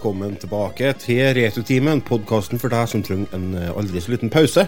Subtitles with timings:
[0.00, 4.62] Velkommen tilbake til Returtimen, podkasten for deg som trenger en eh, aldri så liten pause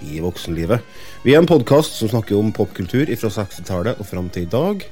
[0.00, 0.80] i voksenlivet.
[1.26, 4.86] Vi er en podkast som snakker om popkultur fra 60-tallet og fram til i dag.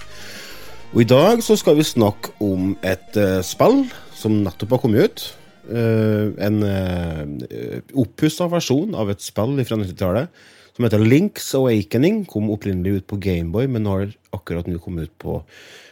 [0.93, 5.09] Og i dag så skal vi snakke om et uh, spill som nettopp har kommet
[5.09, 5.27] ut.
[5.65, 10.45] Uh, en uh, oppussa versjon av et spill fra 90-tallet
[10.77, 12.27] som heter Links Awakening.
[12.29, 15.41] Kom opprinnelig ut på Gameboy, men har akkurat nå kommet ut på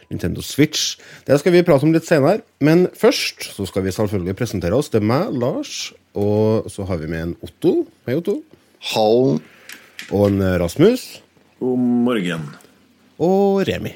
[0.09, 0.95] Nintendo Switch.
[1.27, 2.41] Det skal vi prate om litt senere.
[2.65, 4.89] Men først så skal vi selvfølgelig presentere oss.
[4.89, 7.75] Det er meg, Lars, og så har vi med en Otto.
[8.07, 8.39] Hei, Otto.
[8.93, 9.37] Hallo.
[10.09, 11.07] Og en Rasmus.
[11.59, 12.47] God morgen.
[13.21, 13.91] Og Remi.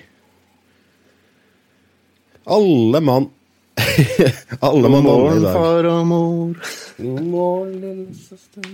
[2.43, 3.29] Alle mann
[4.67, 5.55] Alle mann morgen, i dag.
[5.55, 6.57] far og mor.
[6.99, 8.67] God morgen, lille søster.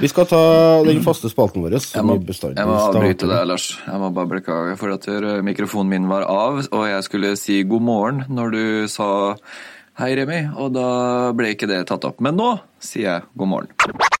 [0.00, 0.40] Vi skal ta
[0.86, 1.76] den faste spalten vår.
[1.76, 3.66] Jeg må, jeg må avbryte deg, Lars.
[3.84, 7.60] Jeg må bare beklage for at eh, mikrofonen min var av, og jeg skulle si
[7.68, 9.10] god morgen når du sa
[10.00, 10.88] hei, Remi, og da
[11.36, 12.24] ble ikke det tatt opp.
[12.24, 14.20] Men nå sier jeg god morgen.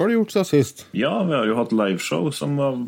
[0.00, 0.86] hva har du gjort siden sist?
[0.96, 2.78] Ja, vi har jo hatt liveshow som var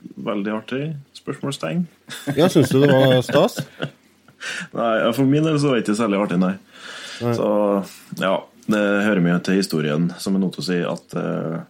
[0.00, 0.84] veldig artig.
[1.12, 1.82] Spørsmålstegn.
[2.38, 3.58] Ja, Syns du det var stas?
[4.78, 6.54] Nei, For min del så var det ikke særlig artig, nei.
[7.20, 7.50] Så
[8.16, 8.32] ja,
[8.64, 11.60] det hører mye til historien, som er noe til å si, at uh,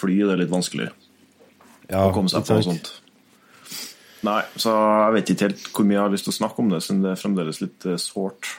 [0.00, 0.90] fly det er litt vanskelig
[1.86, 2.92] Ja, å komme seg på og sånt.
[4.26, 6.74] Nei, så jeg vet ikke helt hvor mye jeg har lyst til å snakke om
[6.74, 8.50] det, siden det er fremdeles litt uh, sårt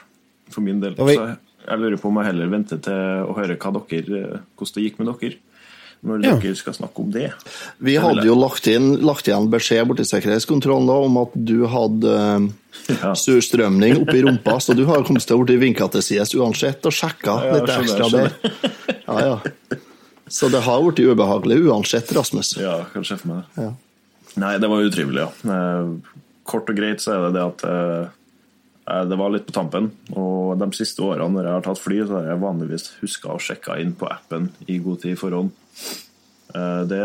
[0.48, 0.96] for min del.
[0.96, 1.20] Så
[1.68, 5.02] jeg lurer på om jeg heller venter til å høre dere, eh, hvordan det gikk
[5.04, 5.36] med dere,
[6.02, 6.34] når Ja.
[6.42, 7.28] dere skal snakke om det.
[7.78, 12.16] Vi hadde jo lagt, inn, lagt igjen beskjed borti sikkerhetskontrollen da, om at du hadde
[12.16, 13.12] eh, Ja.
[13.14, 16.92] surstrømning oppi rumpa, så du har kommet til å bli vinka til sides uansett og
[16.96, 18.96] sjekka Ja, litt skjønner, ekstra der.
[19.06, 19.78] Ja, ja.
[20.32, 22.56] Så det har blitt ubehagelig uansett, Rasmus.
[22.58, 23.62] Ja, kan se for meg det.
[23.68, 23.72] Ja.
[24.40, 25.30] Nei, det var utrivelig, ja.
[25.52, 28.06] Eh, Kort og greit så er det det at eh,
[28.90, 29.92] eh, det var litt på tampen.
[30.16, 33.38] Og de siste årene når jeg har tatt fly, så har jeg vanligvis huska å
[33.38, 35.52] sjekke inn på appen i god tid i forhånd.
[36.54, 37.02] Eh, Det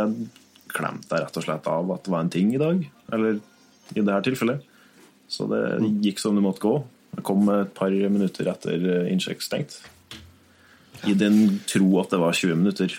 [0.74, 2.82] klemte jeg rett og slett av at det var en ting i dag,
[3.14, 3.40] eller
[3.96, 4.62] i det her tilfellet.
[5.28, 5.62] Så det
[6.04, 6.76] gikk som det måtte gå.
[7.16, 9.80] Jeg kom et par minutter etter innsjekk stengt.
[11.08, 12.94] I den tro at det var 20 minutter.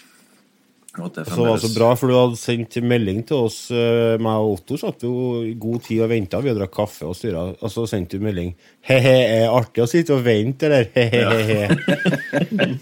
[0.98, 3.58] Og så det det var så bra, for du hadde sendt melding til oss.
[3.70, 5.12] eh, Meg og Otto satt jo
[5.46, 6.40] i god tid og venta.
[6.42, 7.44] Vi hadde drakk kaffe og styra.
[7.62, 8.54] Og så sendte du melding.
[8.88, 10.88] He-he, er det artig å sitte og vente, eller?
[10.94, 11.68] He-he-he.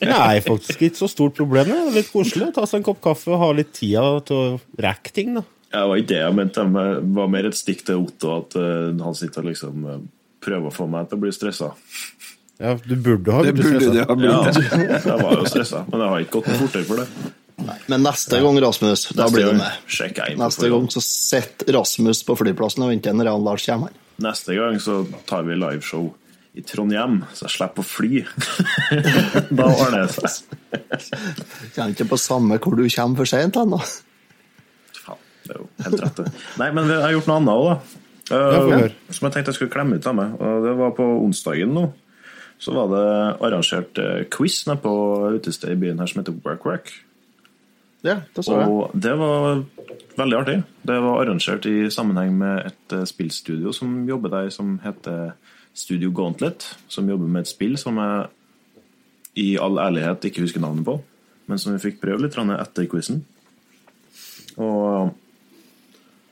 [0.06, 1.68] Nei, faktisk ikke så stort problem.
[1.72, 4.36] Det er litt koselig å ta seg en kopp kaffe og ha litt tida til
[4.36, 5.44] å rekke ting, da.
[5.72, 6.64] Ja, Det var ikke det jeg mente.
[6.72, 10.00] Det var mer et stikk til Otto at eh, han sitter og liksom eh,
[10.46, 11.72] prøver å få meg til å bli stressa.
[12.56, 13.92] Ja, du burde ha blitt stressa.
[14.00, 14.06] Ja,
[14.48, 17.34] jeg var jo stressa, men jeg har ikke gått noe fortere for det.
[17.86, 20.36] Men neste gang, Rasmus, da blir du med.
[20.36, 23.94] Neste gang så sitter Rasmus på flyplassen og venter når Lars kommer.
[24.22, 26.10] Neste gang så tar vi liveshow
[26.56, 28.22] i Trondheim, så jeg slipper å fly.
[29.58, 30.56] da ordner det seg.
[31.74, 33.80] Kjenner ikke på samme hvor du kommer for seint ennå.
[35.02, 36.32] Faen, det er jo helt rett, det.
[36.62, 38.02] Nei, men jeg har gjort noe annet òg, da.
[38.26, 40.32] Eh, som jeg tenkte jeg skulle klemme ut av meg.
[40.40, 41.86] Og det var på onsdagen nå.
[42.62, 43.04] Så var det
[43.44, 44.94] arrangert eh, quiz nede på
[45.36, 46.94] utestedet i byen her som heter Work Work.
[48.06, 48.70] Ja, det så jeg.
[48.70, 49.64] Og det var
[50.16, 50.56] veldig artig.
[50.86, 55.34] Det var arrangert i sammenheng med et eh, spillstudio som jobber der, som heter
[55.76, 56.68] Studio Gauntlet.
[56.88, 58.26] Som jobber med et spill som jeg
[59.36, 60.96] i all ærlighet ikke husker navnet på,
[61.50, 63.20] men som vi fikk prøve litt etter quizen.
[64.56, 65.12] Og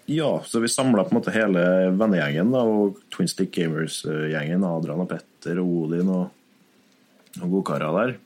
[0.08, 1.60] ja, så vi samla på en måte hele
[1.96, 4.64] vennegjengen da, og Twin Stick Gamers-gjengen.
[4.64, 6.26] Adrian og Petter og Odin og,
[7.40, 8.16] og godkarer der.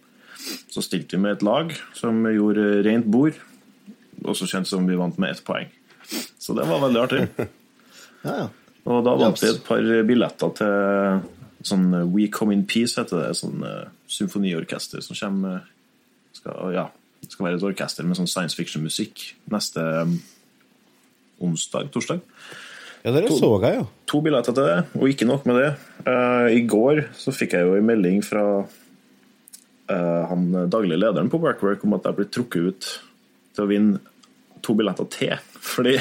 [0.71, 3.39] Så stilte vi med et lag som gjorde rent bord,
[4.25, 5.71] også kjent som vi vant med ett poeng.
[6.39, 7.25] Så det var veldig artig.
[8.27, 8.47] Ja, ja.
[8.91, 11.21] Og da vant vi et par billetter til
[11.69, 13.37] sånn We Come In Peace, heter det.
[13.39, 15.61] Sånn uh, symfoniorkester som kommer
[16.35, 16.89] skal, Ja,
[17.23, 20.17] det skal være et orkester med sånn science fiction-musikk neste um,
[21.47, 22.25] onsdag, torsdag.
[23.05, 23.87] Ja, dere så jeg, ja.
[24.11, 25.71] To billetter til det, og ikke nok med det.
[26.03, 28.79] Uh, I går så fikk jeg jo en melding fra eh,
[29.89, 32.89] han daglig lederen på Workwork om at jeg blir trukket ut
[33.57, 34.01] til å vinne
[34.65, 35.37] to billetter til.
[35.73, 35.97] Fordi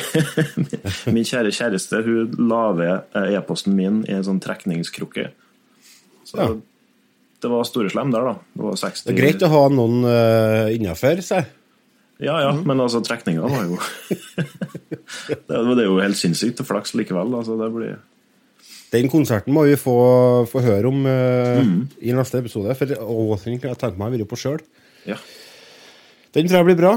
[1.15, 5.29] min kjære kjæreste hun la ved eh, e-posten min i en sånn trekningskrukke.
[6.27, 6.49] Så Ja.
[7.43, 8.35] det var store slem der, da.
[8.53, 11.53] Det var 60 Det er greit å ha noen uh, innafor seg.
[12.17, 13.77] Ja, ja, men altså, trekninga var jo
[15.29, 17.29] det, det er jo helt sinnssykt flaks likevel.
[17.37, 17.99] Altså, det blir
[18.93, 19.93] Den konserten må vi få,
[20.47, 21.59] få høre om eh,
[22.07, 22.71] i neste episode.
[22.79, 24.61] For Åsing kan jeg tenke meg å være på sjøl.
[25.07, 25.17] Ja.
[26.35, 26.93] Den tror jeg blir bra.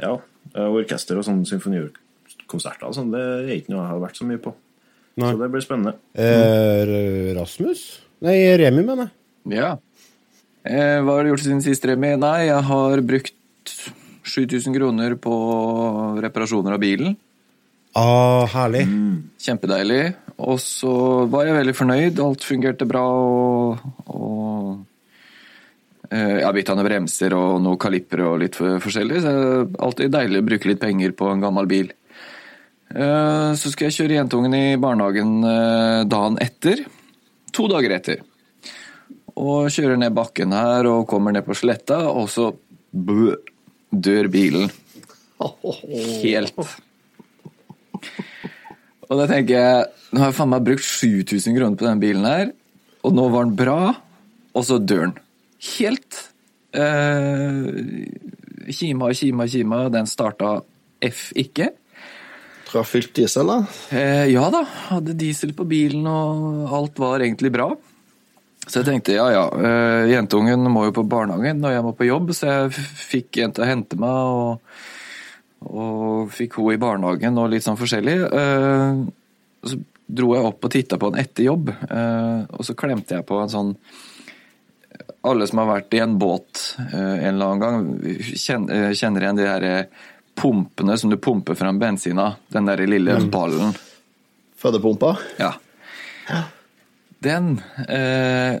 [0.00, 0.14] ja.
[0.54, 4.28] eh, Orkester og sånne symfonikonserter og sånn, det er ikke noe jeg har vært så
[4.28, 4.54] mye på.
[5.20, 5.28] Nei.
[5.34, 5.92] Så det blir spennende.
[6.16, 7.82] Eh, Rasmus?
[8.24, 9.58] Nei, Remi, mener jeg.
[9.58, 9.74] Ja.
[10.64, 12.14] Eh, hva har du gjort siden sist, Remi?
[12.16, 13.34] Nei, jeg har brukt
[14.32, 15.34] 7000 kroner på
[16.22, 17.16] reparasjoner av bilen.
[17.98, 18.86] Ah, herlig.
[19.42, 20.14] Kjempedeilig.
[20.42, 20.92] Og så
[21.30, 22.20] var jeg veldig fornøyd.
[22.24, 23.02] Alt fungerte bra.
[23.06, 29.22] Og, og eh, jeg har bytta ned bremser og noen kalipper og litt forskjellig.
[29.22, 31.92] Så det er alltid deilig å bruke litt penger på en gammel bil.
[32.92, 36.84] Eh, så skal jeg kjøre jentungen i barnehagen eh, dagen etter.
[37.56, 38.20] To dager etter.
[39.38, 42.50] Og kjører ned bakken her og kommer ned på sletta, og så
[42.92, 43.32] bø,
[43.88, 44.68] dør bilen.
[46.24, 46.58] Helt.
[49.12, 52.26] Og da tenker jeg Nå har jeg faen meg brukt 7000 kroner på den bilen
[52.28, 52.50] her,
[53.00, 53.76] og nå var den bra,
[54.52, 55.14] og så dør den.
[55.70, 56.18] Helt.
[56.76, 57.70] Eh,
[58.76, 60.58] kima og kima og kima, den starta
[61.08, 61.70] F ikke.
[62.72, 63.56] Jeg fylt diesel, da.
[63.96, 67.70] Eh, ja da, hadde diesel på bilen, og alt var egentlig bra.
[68.68, 72.06] Så jeg tenkte ja ja, eh, jentungen må jo på barnehagen og jeg må på
[72.06, 74.82] jobb, så jeg fikk en til å hente meg, og,
[75.66, 78.18] og fikk henne i barnehagen og litt sånn forskjellig.
[78.26, 79.78] og så
[80.12, 83.38] dro jeg opp og titta på den etter jobb, eh, og så klemte jeg på
[83.40, 83.76] en sånn
[85.22, 87.84] alle som har vært i en båt eh, en eller annen gang,
[88.18, 92.40] kjenner, eh, igjen de her eh, pumpene som du pumper fram bensin av.
[92.52, 93.74] Den der lille ballen.
[94.58, 95.14] Fødepumpa.
[95.38, 95.52] Ja.
[97.22, 97.54] Den
[97.86, 98.58] eh,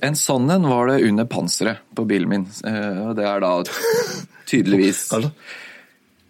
[0.00, 2.46] En sånn en var det under panseret på bilen min.
[2.64, 3.52] Eh, og det er da
[4.48, 5.08] tydeligvis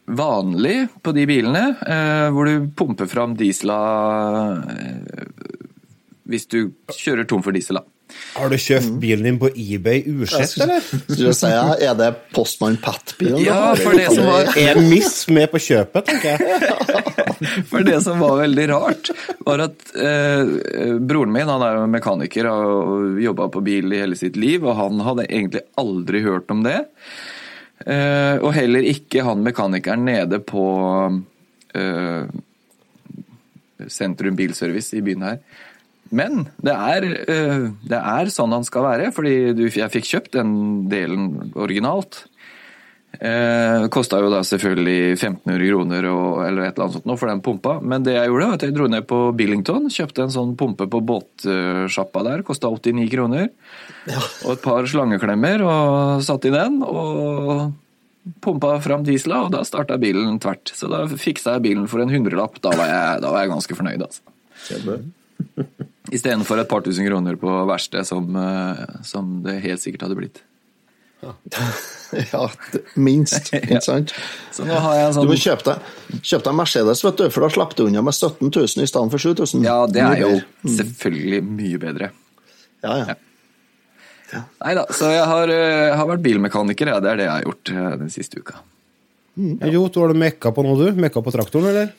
[0.08, 3.78] vanlig på de bilene, eh, hvor du pumper fram diesela
[4.72, 5.28] eh,
[6.28, 6.58] hvis du
[6.92, 7.80] kjører tom for diesel.
[7.80, 7.86] da.
[8.38, 10.84] Har du kjøpt bilen din på eBay usett, eller?
[11.36, 13.40] si, er det Postmann Pat-bilen?
[13.44, 17.04] Ja, for det som var Er Miss med på kjøpet, tenker jeg.
[17.70, 19.10] For det som var veldig rart,
[19.46, 20.48] var at eh,
[20.98, 24.64] broren min han er jo mekaniker og, og jobba på bil i hele sitt liv,
[24.66, 26.80] og han hadde egentlig aldri hørt om det.
[27.86, 30.64] Eh, og heller ikke han mekanikeren nede på
[31.08, 32.22] uh,
[33.86, 35.38] Sentrum Bilservice i byen her.
[36.10, 40.40] Men det er, uh, det er sånn han skal være, fordi du, jeg fikk kjøpt
[40.40, 40.52] den
[40.90, 42.24] delen originalt.
[43.18, 47.30] Eh, Kosta jo da selvfølgelig 1500 kroner og, eller et eller annet sånt noe for
[47.30, 47.78] den pumpa.
[47.80, 50.86] Men det jeg gjorde, var at jeg dro ned på Billington, kjøpte en sånn pumpe
[50.92, 52.44] på båtsjappa der.
[52.46, 53.50] Kosta 89 kroner.
[54.44, 56.80] Og et par slangeklemmer og satt i den.
[56.84, 57.72] Og
[58.44, 60.74] pumpa fram diesela, og da starta bilen tvert.
[60.76, 62.60] Så da fiksa jeg bilen for en hundrelapp.
[62.62, 65.00] Da var jeg, da var jeg ganske fornøyd, altså.
[66.12, 70.42] Istedenfor et par tusen kroner på verksted, som, eh, som det helt sikkert hadde blitt.
[72.32, 72.46] Ja,
[72.96, 73.50] minst.
[73.58, 74.14] Ikke sant?
[74.54, 75.88] Så nå har jeg en Du må sånn kjøpe deg,
[76.22, 79.12] kjøpe deg Mercedes, vet du, for da slapp du unna med 17 000 i stedet
[79.12, 79.66] for 7000.
[79.66, 82.10] Ja, det er jo Mye selvfølgelig mye bedre.
[82.86, 83.18] Ja, ja.
[84.38, 86.98] Nei da, så jeg har, uh, har vært bilmekaniker, ja.
[87.04, 88.60] Det er det jeg har gjort uh, den siste uka.
[89.38, 90.98] Jo, du har du mekka på noe, du?
[90.98, 91.92] Mekka på traktoren, eller?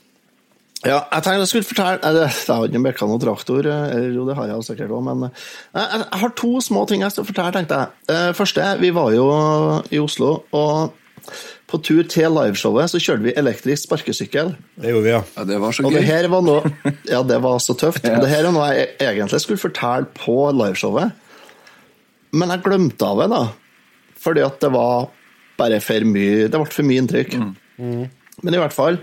[0.88, 4.24] Ja, jeg tenkte jeg skulle fortelle Jeg har ikke mekka noen traktor, eh, eller jo,
[4.29, 7.27] det har jeg jo sikkert òg, men eh, jeg, har to små ting jeg skal
[7.27, 7.98] fortelle, tenkte jeg.
[8.13, 9.25] Eh, Første, vi var jo
[9.91, 11.33] i Oslo, og
[11.69, 14.53] på tur til liveshowet så kjørte vi elektrisk sparkesykkel.
[14.79, 15.19] Det gjorde vi, ja.
[15.36, 16.07] Ja, Det var så Og det gøy.
[16.09, 16.71] her var noe
[17.13, 18.07] Ja, det var så tøft.
[18.07, 18.21] Ja.
[18.24, 21.12] Det her er noe jeg egentlig skulle fortelle på liveshowet,
[22.39, 23.43] men jeg glemte av det, da.
[24.24, 25.09] Fordi at det var
[25.59, 27.36] bare for mye Det ble for mye inntrykk.
[28.43, 29.00] Men i hvert fall,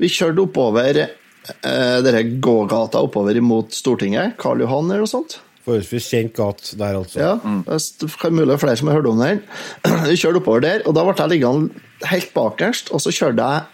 [0.00, 4.36] vi kjørte oppover eh, denne gågata oppover mot Stortinget.
[4.40, 5.40] Karl Johan eller noe sånt.
[5.68, 7.18] Forholdsvis kjent gat der, altså.
[7.20, 9.42] Ja, det er mulig det er flere som har hørt om den.
[10.08, 13.66] Vi kjørte oppover der, og da ble jeg liggende helt bakerst, og så kjørte jeg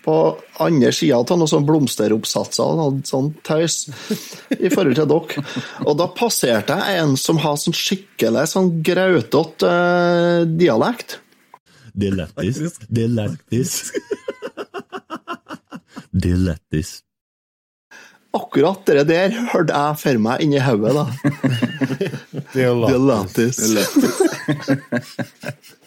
[0.00, 0.16] på
[0.64, 3.82] andre sida av noen sånn blomsteroppsatser og sånn tøys
[4.56, 5.44] i forhold til dere.
[5.84, 11.18] Og da passerte jeg en som har sånn skikkelig sånn grautete uh, dialekt.
[11.92, 12.80] Dialektisk.
[12.88, 14.39] er
[16.14, 17.02] er lættis.
[18.30, 21.04] Akkurat det der hørte jeg for meg inni hodet, da.
[23.74, 24.06] Lagt.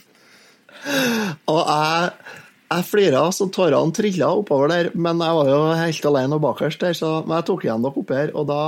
[1.48, 2.10] Og jeg,
[2.74, 6.84] jeg flira så tårene trilla oppover der, men jeg var jo helt alene og bakerst
[6.84, 8.62] der, så men jeg tok igjen dere oppi her, og da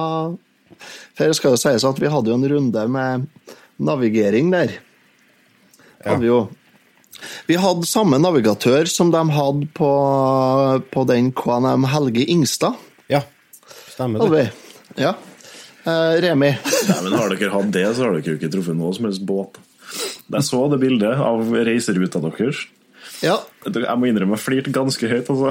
[1.16, 3.28] For det skal jo sies at vi hadde jo en runde med
[3.78, 4.70] navigering der.
[6.04, 6.40] Hadde vi, jo.
[7.50, 9.92] Vi hadde samme navigatør som de hadde på,
[10.92, 12.78] på den KNM Helge Ingstad.
[13.12, 13.24] Ja,
[13.94, 14.50] stemmer det.
[15.00, 15.16] Ja.
[15.86, 16.52] Eh, Remi.
[16.58, 19.26] Nei, men Har dere hatt det, så har dere jo ikke truffet noe som helst
[19.28, 19.60] båt.
[20.34, 22.66] Jeg så det bildet av reiseruta deres.
[23.24, 25.30] Ja, Jeg må innrømme jeg flirte ganske høyt.
[25.32, 25.50] altså.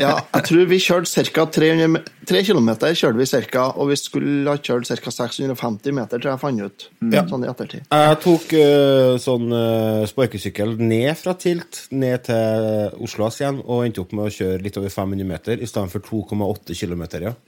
[0.00, 1.44] ja, jeg tror vi kjørte ca.
[1.54, 5.10] 300 me- 3 km, kjørte vi cirka, og vi skulle ha kjørt ca.
[5.12, 6.86] 650 meter, tror jeg jeg fant ut.
[7.04, 7.14] Mm.
[7.30, 7.82] Sånn i ettertid.
[7.92, 13.84] Jeg tok uh, sånn uh, sparkesykkel ned fra Tilt, ned til Oslo S igjen, og
[13.86, 17.34] endte opp med å kjøre litt over 500 meter i stedet for 2,8 km, ja.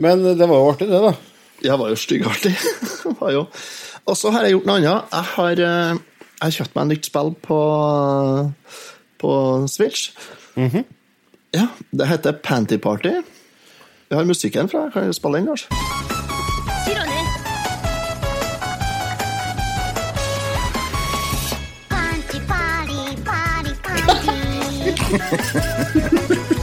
[0.00, 1.12] Men det var jo artig, det, da.
[1.60, 2.54] Det var jo styggartig.
[3.20, 3.48] Var jo-
[4.10, 5.02] og så har jeg gjort noe annet.
[5.12, 5.98] Jeg har, eh, jeg
[6.42, 7.60] har kjøpt meg en nytt spill på,
[9.22, 9.30] på
[9.70, 10.10] Switch.
[10.56, 10.84] Mm -hmm.
[11.54, 13.12] Ja, det heter Panty Party.
[14.08, 14.90] Vi har musikken fra.
[14.92, 15.68] Kan jeg spille den, Lars?
[21.90, 24.30] Panty, party, party, party.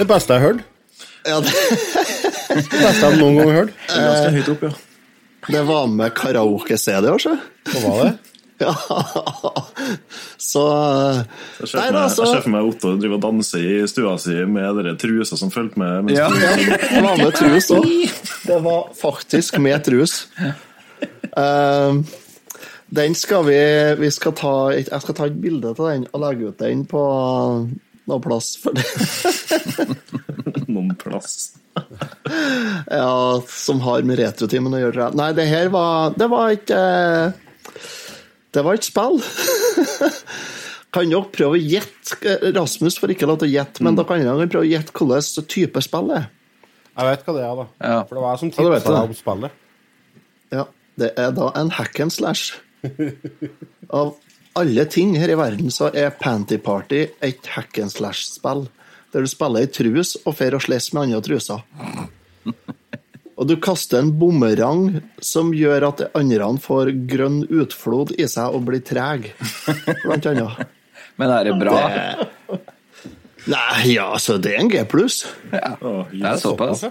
[0.00, 0.62] Det beste jeg har hørt.
[1.28, 1.52] Ja, det,
[2.48, 3.74] Det beste jeg noen gang har hørt.
[3.90, 4.72] Det Ganske høyt opp, ja.
[5.52, 7.36] det var med karaoke-CD, altså.
[7.70, 8.16] Hva var det?
[8.60, 8.74] Ja.
[10.36, 10.62] Så
[11.62, 11.68] Jeg
[12.12, 15.80] ser for meg, Otto drive og danse i stua si med den trusa som fulgte
[15.80, 16.10] med.
[16.10, 16.26] Mens Ja.
[16.28, 17.86] du, Det var med trus òg.
[18.50, 20.26] Det var faktisk med trus.
[21.32, 21.92] Eh,
[23.00, 23.56] den skal vi
[24.02, 27.00] Vi skal ta Jeg skal ta et bilde av den og legge ut den på
[28.10, 28.52] noe plass.
[28.60, 28.84] For det,
[30.72, 31.52] noen plass.
[33.00, 35.10] ja, som har med retrotimen å gjøre.
[35.18, 37.84] Nei, det her var Det var ikke eh,
[38.50, 39.20] Det var et spill.
[40.94, 44.18] Kan dere prøve å gjette Rasmus får ikke lov til å gjette, men da kan
[44.18, 46.24] dere prøve å gjette hvilken type spill det er.
[46.96, 47.66] Jeg vet hva det er, da.
[47.78, 48.00] Ja.
[48.08, 49.60] For det var jeg som tipsa ja, deg om spillet.
[50.50, 50.64] Ja,
[50.98, 52.58] det er da en hack and slash.
[53.94, 54.16] Av
[54.58, 58.66] alle ting her i verden så er Panty Party et hack and slash-spill.
[59.10, 61.64] Der du spiller i trus og fer og slåss med andre truser.
[63.40, 68.66] Og du kaster en bumerang som gjør at andre får grønn utflod i seg og
[68.66, 69.30] blir treg,
[70.02, 70.58] blant annet.
[71.18, 71.78] Men er det bra?
[73.48, 75.22] Nei, ja, så det er en G pluss.
[75.54, 76.84] Ja, det er såpass.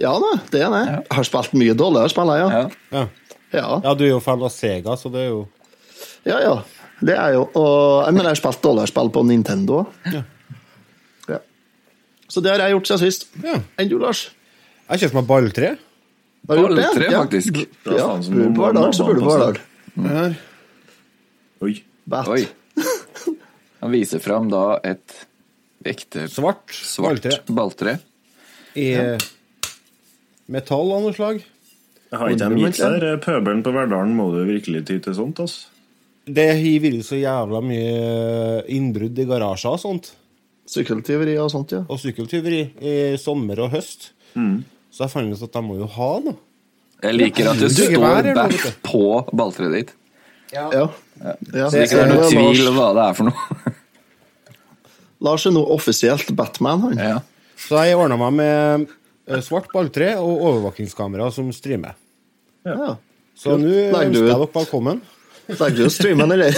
[0.00, 0.82] Ja da, det er det.
[0.88, 2.48] Jeg har spilt mye dårligere spill, jeg, ja.
[2.48, 2.64] Ja.
[2.96, 3.06] Ja.
[3.52, 3.68] ja.
[3.84, 5.42] ja, du er jo fan av Sega, så det er jo
[6.28, 6.54] Ja, ja.
[7.00, 9.86] Det er jo og, Men jeg har spilt dårligere spill på Nintendo.
[10.12, 10.22] Ja.
[11.30, 11.38] Ja.
[12.28, 13.28] Så det har jeg gjort siden sist.
[13.44, 13.56] Ja.
[13.80, 14.26] Enn du, Lars?
[14.90, 15.70] Jeg kjøpte meg balltre.
[16.50, 16.84] Har du gjort det?
[16.84, 17.22] Balltre, Ja.
[17.24, 17.60] faktisk.
[17.86, 19.60] Ja, så bor du på Verdal, så burde du på Verdal.
[20.10, 20.36] Her.
[21.64, 21.74] Oi.
[22.10, 22.28] Bat.
[22.28, 22.46] Oi.
[23.80, 25.14] Han viser fram da et
[25.88, 27.94] ekte Svart, svart balltre
[28.76, 29.18] I i
[30.52, 31.40] metall av noe slag.
[32.12, 33.04] Har ikke de gitt her.
[33.24, 35.40] Pøbelen på Verdalen må du virkelig ty til sånt.
[35.40, 35.68] altså.
[36.28, 40.12] Det har vært så jævla mye innbrudd i garasjer og sånt.
[40.70, 41.80] Sykkeltyveri og sånt, ja.
[41.90, 44.12] Og sykkeltyveri i sommer og høst.
[44.34, 46.38] Så jeg fant ut at jeg må jo ha noe.
[47.00, 49.92] Jeg liker at det Du, står back på balltreet ditt.
[50.52, 50.66] ja.
[50.74, 50.88] ja.
[51.20, 53.74] Så det ikke er noe tvil om hva det er for noe.
[55.24, 57.00] Lars er nå offisielt Batman, han.
[57.00, 57.18] Ja.
[57.60, 58.86] Så jeg ordna meg med
[59.28, 61.96] eh, svart balltre og overvåkingskamera som streamer.
[62.64, 62.94] Ja.
[63.36, 65.02] Så nå ønsker jeg dere velkommen.
[65.58, 66.54] Legger du streamen, eller?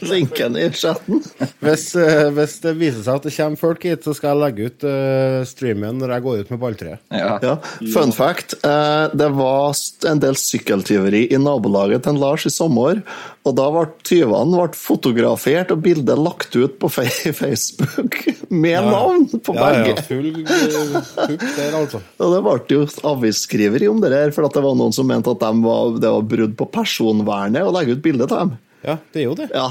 [0.12, 1.22] Linken i chatten.
[1.60, 4.70] Hvis, eh, hvis det viser seg at det kommer folk hit, så skal jeg legge
[4.70, 7.02] ut eh, streamen når jeg går ut med balltreet.
[7.14, 7.34] Ja.
[7.42, 7.56] Ja.
[7.94, 8.56] Fun fact.
[8.64, 9.74] Eh, det var
[10.10, 13.02] en del sykkeltyveri i nabolaget til Lars i sommer.
[13.48, 16.90] Og da ble tyvene ble fotografert og bildet lagt ut på
[17.40, 18.18] Facebook
[18.52, 22.02] med navn på Ja, ja, full, full eh, der, altså.
[22.20, 25.32] Og det ble jo avisskriveri om det der, for at det var noen som mente
[25.32, 28.52] at de var, det var brudd på personvernet å legge ut bilde av dem.
[28.84, 29.48] Ja, det er jo det.
[29.56, 29.70] Ja.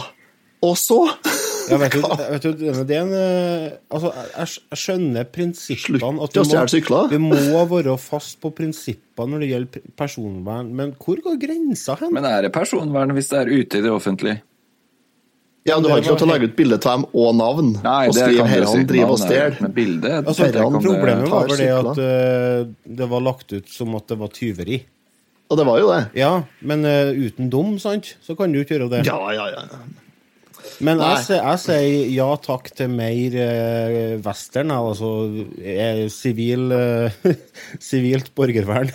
[0.66, 1.04] Og så
[1.70, 2.02] Ja, vet du,
[2.34, 7.22] vet du, det er en eh, Altså, jeg, jeg skjønner prinsippene at å må, vi
[7.22, 12.14] må være fast på prinsippene når det gjelder personvern, men hvor går grensa hen?
[12.16, 14.42] Men er det personvern hvis det er ute i det offentlige?
[15.68, 17.74] Ja, men du har ikke lov til å legge ut bilde av dem og navn.
[17.84, 20.28] Nei, og det skrive kan du 'herran driver og er- stjeler'.
[20.30, 20.48] Altså,
[20.80, 24.80] problemet var vel det at eh, det var lagt ut som at det var tyveri.
[25.50, 26.04] Og det var jo det.
[26.20, 29.06] Ja, men uh, uten dom, sant, så kan du ikke gjøre det.
[29.08, 29.64] Ja, ja, ja.
[30.86, 35.10] Men jeg, sier- jeg sier ja takk til mer eh, western, altså
[35.60, 37.20] eh, sivil eh,
[37.90, 38.92] sivilt borgervern.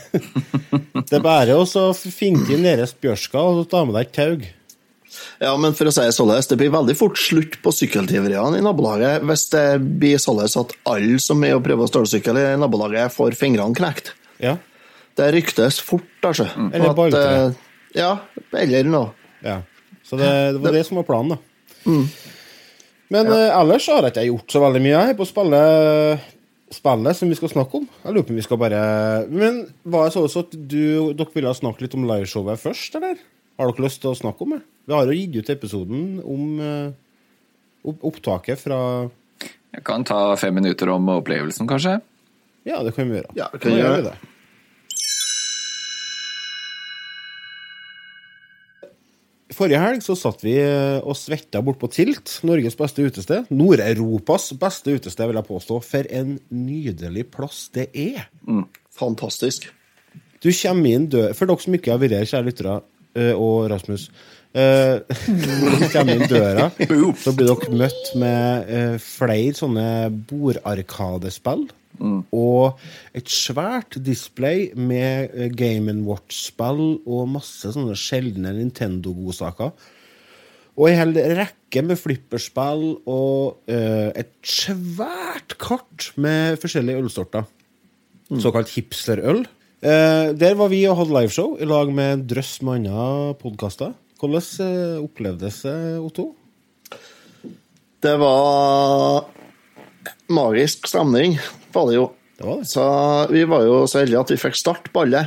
[1.09, 1.64] det er bare å
[1.95, 4.37] finne inn deres bjørska og ta med deg et tau.
[5.38, 9.23] Ja, men for å si således, det blir veldig fort slutt på sykkeltyveriene i nabolaget
[9.28, 9.66] hvis det
[10.00, 13.76] blir således at alle som er og prøver å stjele sykkel i nabolaget, får fingrene
[13.78, 14.11] knekt.
[14.43, 14.57] Ja.
[15.14, 16.49] Det ryktes fort, altså.
[16.73, 17.23] Eller At, balltre.
[17.45, 17.62] eh,
[17.95, 18.11] Ja,
[18.59, 19.12] eller noe.
[19.45, 19.61] ja.
[20.04, 20.26] Så det,
[20.57, 21.53] det var det som var planen, da.
[21.86, 26.24] Men eh, ellers har jeg ikke gjort så veldig mye jeg, på spillet,
[26.74, 27.86] spillet som vi skal snakke om.
[28.04, 28.80] Jeg lurer på om vi skal bare
[29.30, 33.20] Men var det så også at du, dere ville snakke litt om liveshowet først, eller?
[33.60, 34.62] Har dere lyst til å snakke om det?
[34.88, 36.88] Vi har jo gitt ut episoden om eh,
[37.94, 38.78] opptaket fra
[39.74, 41.98] Jeg kan ta fem minutter om opplevelsen, kanskje?
[42.64, 43.34] Ja, det kan vi gjøre.
[43.36, 44.02] Ja, det kan Da vi gjør gjøre.
[44.02, 44.33] vi det.
[49.54, 53.46] Forrige helg så satt vi eh, og svetta bort på Tilt, Norges beste utested.
[53.54, 55.78] Nord-Europas beste utested, vil jeg påstå.
[55.87, 58.26] For en nydelig plass det er.
[58.94, 59.68] Fantastisk.
[60.44, 62.75] Du kommer inn dø For dere som ikke har vært her, kjære lyttere,
[63.16, 64.08] eh, og Rasmus.
[64.54, 66.66] eh, Når du kommer inn døra,
[67.25, 69.87] så blir dere møtt med eh, flere sånne
[70.28, 71.66] bordarkadespill.
[72.02, 72.80] Og
[73.14, 79.70] et svært display med eh, Game Watch-spill og masse sånne sjeldne Nintendo-godsaker.
[80.74, 87.46] Og en hel rekke med flipperspill og uh, et svært kart med forskjellige ølsorter.
[88.42, 89.45] Såkalt hipsterøl.
[89.84, 93.95] Uh, der var vi og hadde liveshow i lag med en drøss med andre podkaster.
[94.19, 96.32] Hvordan uh, opplevdes det, Otto?
[98.02, 99.30] Det var
[100.34, 101.38] magisk stemning,
[101.75, 102.06] var det jo.
[102.39, 102.69] Det var det.
[102.71, 102.87] Så
[103.30, 105.26] vi var jo så heldige at vi fikk start på alle.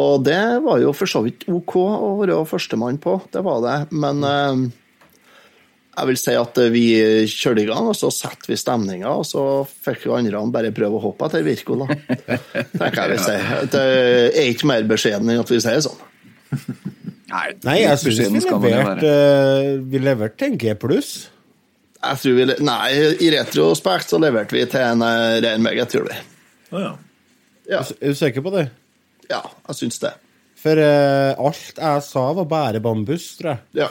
[0.00, 3.78] Og det var jo for så vidt OK å være førstemann på, det var det.
[3.90, 4.68] Men eh,
[5.98, 6.84] jeg vil si at vi
[7.28, 11.00] kjørte i gang, og så satte vi stemninga, og så fikk jo andre bare prøve
[11.00, 11.98] å hoppe etter Virko, da.
[12.78, 13.36] Tenker jeg vil si.
[13.74, 13.82] Det
[14.30, 16.06] er ikke mer beskjeden enn at vi sier det sånn.
[17.30, 21.12] Nei, Nei, jeg syns vi leverte eh, Vi leverte en G pluss.
[22.00, 22.88] Jeg tror vi, nei,
[23.20, 26.16] i retrospekt så leverte vi til en rein ren meget, tror vi.
[26.72, 26.92] Å ja.
[27.70, 28.68] Ja, Er du sikker på det?
[29.30, 30.10] ja jeg syns det.
[30.60, 33.84] For uh, alt jeg sa, var bare bambus, tror jeg.
[33.84, 33.86] Ja.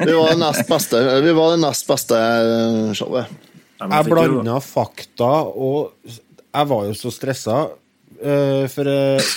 [0.00, 3.34] Vi var det nest beste, vi var det nest beste eh, showet.
[3.82, 7.58] Jeg blanda fakta, og jeg var jo så stressa.
[8.16, 9.34] Uh, for uh,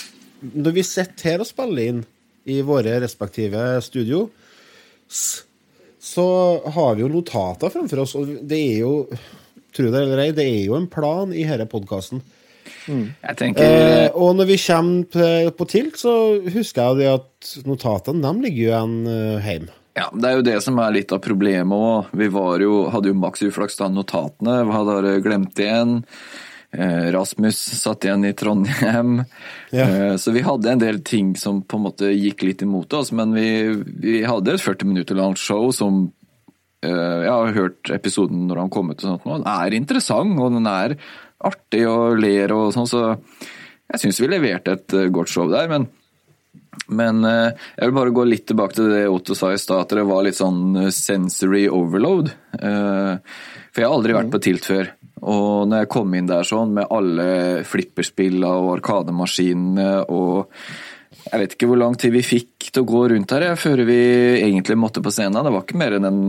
[0.56, 2.02] når vi sitter her og spiller inn
[2.50, 4.24] i våre respektive studio,
[5.12, 5.44] s-
[6.00, 6.26] så
[6.76, 8.96] har vi jo notater framfor oss, og det er jo
[9.70, 12.24] Tro det eller ei, det er jo en plan i denne podkasten.
[12.90, 13.04] Mm.
[13.38, 18.48] tenker Eh, og når vi kommer på, Tilt, så husker jeg det at notatene de
[18.48, 19.76] ligger jo igjen eh, hjemme.
[20.00, 22.10] Ja, Det er jo det som er litt av problemet òg.
[22.18, 24.62] Vi var jo, hadde jo maks uflaks da notatene.
[24.66, 26.00] Vi hadde glemt igjen.
[26.72, 29.24] Eh, Rasmus satt igjen i Trondheim.
[29.72, 29.86] Ja.
[29.86, 33.12] Eh, så vi hadde en del ting som på en måte gikk litt imot oss.
[33.12, 33.50] Men vi,
[34.02, 36.04] vi hadde et 40 minutter langt show som
[36.86, 36.90] eh,
[37.26, 40.54] Jeg har hørt episoden når han kom ut, og sånt, og den er interessant og
[40.58, 40.98] den er
[41.40, 43.04] artig og ler og sånn, så
[43.90, 45.72] jeg syns vi leverte et godt show der.
[45.72, 45.88] men
[46.90, 50.06] men jeg vil bare gå litt tilbake til det Otto sa i stad, at det
[50.08, 52.32] var litt sånn sensory overload.
[52.56, 54.92] For jeg har aldri vært på Tilt før.
[55.22, 60.48] Og når jeg kom inn der sånn med alle flipperspillene og arkademaskinene og
[61.30, 63.82] Jeg vet ikke hvor lang tid vi fikk til å gå rundt her jeg, før
[63.86, 63.98] vi
[64.40, 65.42] egentlig måtte på scenen.
[65.44, 66.22] Det var ikke mer enn en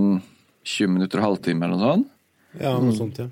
[0.67, 2.09] 20 minutter og halvtime eller noe sånt.
[2.59, 3.29] Ja, noe sånt, ja.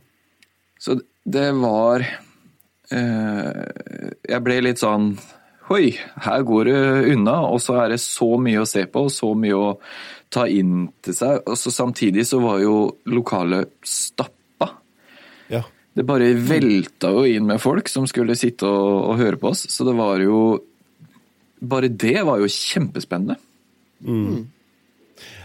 [0.78, 3.64] Så det var eh,
[4.30, 5.10] Jeg ble litt sånn
[5.74, 5.90] Oi,
[6.24, 6.78] her går det
[7.12, 9.74] unna, og så er det så mye å se på, og så mye å
[10.32, 11.42] ta inn til seg.
[11.44, 12.78] Og så samtidig så var jo
[13.12, 14.37] lokalet stappa.
[15.98, 19.64] Det bare velta jo inn med folk som skulle sitte og, og høre på oss,
[19.72, 20.42] så det var jo
[21.58, 23.34] Bare det var jo kjempespennende.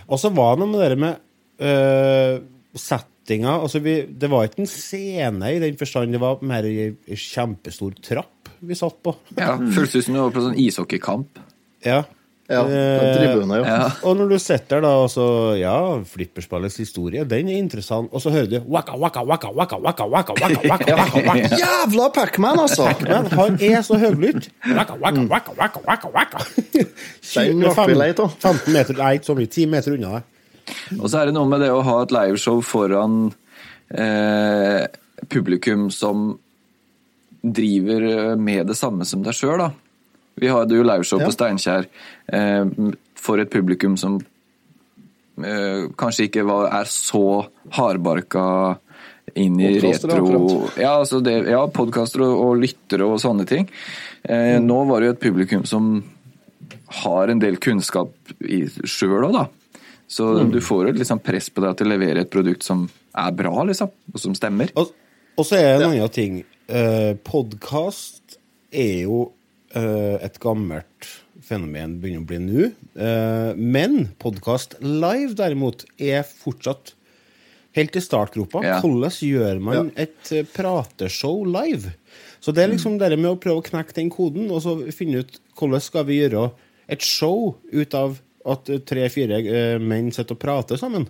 [0.06, 1.24] Og så var det noe med det med
[1.66, 2.36] øh,
[2.78, 6.92] settinga altså vi, Det var ikke en scene i den forstand, det var mer ei
[7.18, 9.16] kjempestor trapp vi satt på.
[9.36, 11.42] Ja, Føltes ut som det var på sånn ishockeykamp.
[11.84, 12.04] Ja.
[12.52, 13.64] Ja, på tribunen, ja.
[13.64, 13.84] Ja.
[14.04, 15.26] Og når du sitter der, da, og så
[15.56, 18.10] Ja, flipperspillets historie, den er interessant.
[18.12, 21.62] Og så hører du waka, waka, waka, waka, waka, waka, waka, waka, waka, waka.
[21.62, 22.90] Jævla Pacman, altså!
[22.92, 24.50] Pacman, han er så høylytt.
[24.76, 26.44] Waka, waka, waka, waka, waka, waka.
[26.74, 28.36] Den ble vi lei av.
[28.44, 30.30] 15 meter, nei, ikke så mye, 10 meter unna deg.
[31.00, 33.32] Og så er det noe med det å ha et liveshow foran
[33.96, 34.84] eh,
[35.32, 36.34] publikum som
[37.44, 39.72] driver eh, med det samme som deg sjøl, da.
[40.40, 41.28] Vi hadde jo laurshow Ja.
[41.28, 41.86] på Steinkjer
[42.34, 42.66] eh,
[43.16, 44.20] for et publikum som
[45.44, 47.46] eh, kanskje ikke var, er så
[47.78, 48.78] hardbarka
[49.40, 50.70] inn i Podcaster, retro.
[50.78, 53.70] Ja, altså det, ja podkaster og, og lyttere og sånne ting.
[54.24, 54.68] Eh, Mm.
[54.70, 56.04] Nå var det jo et publikum som
[57.04, 58.12] har en del kunnskap
[58.86, 59.48] sjøl òg, da.
[60.08, 60.52] Så Mm.
[60.52, 63.64] du får et liksom press på deg til å levere et produkt som er bra,
[63.66, 64.70] liksom, og som stemmer.
[64.78, 64.92] Og,
[65.38, 66.44] og så er det en annen ting.
[66.70, 68.38] Eh, Podkast
[68.72, 69.32] er jo
[69.74, 71.08] et gammelt
[71.44, 72.68] fenomen, begynner å bli nå.
[72.94, 76.94] Eh, men podkast live, derimot, er fortsatt
[77.78, 78.62] helt i startgropa.
[78.66, 78.80] Ja.
[78.84, 81.96] Hvordan gjør man et eh, prateshow live?
[82.44, 85.24] Så det er liksom det med å prøve å knekke den koden, og så finne
[85.24, 86.50] ut hvordan skal vi gjøre
[86.92, 88.20] et show ut av
[88.54, 91.08] at tre-fire eh, menn sitter og prater sammen.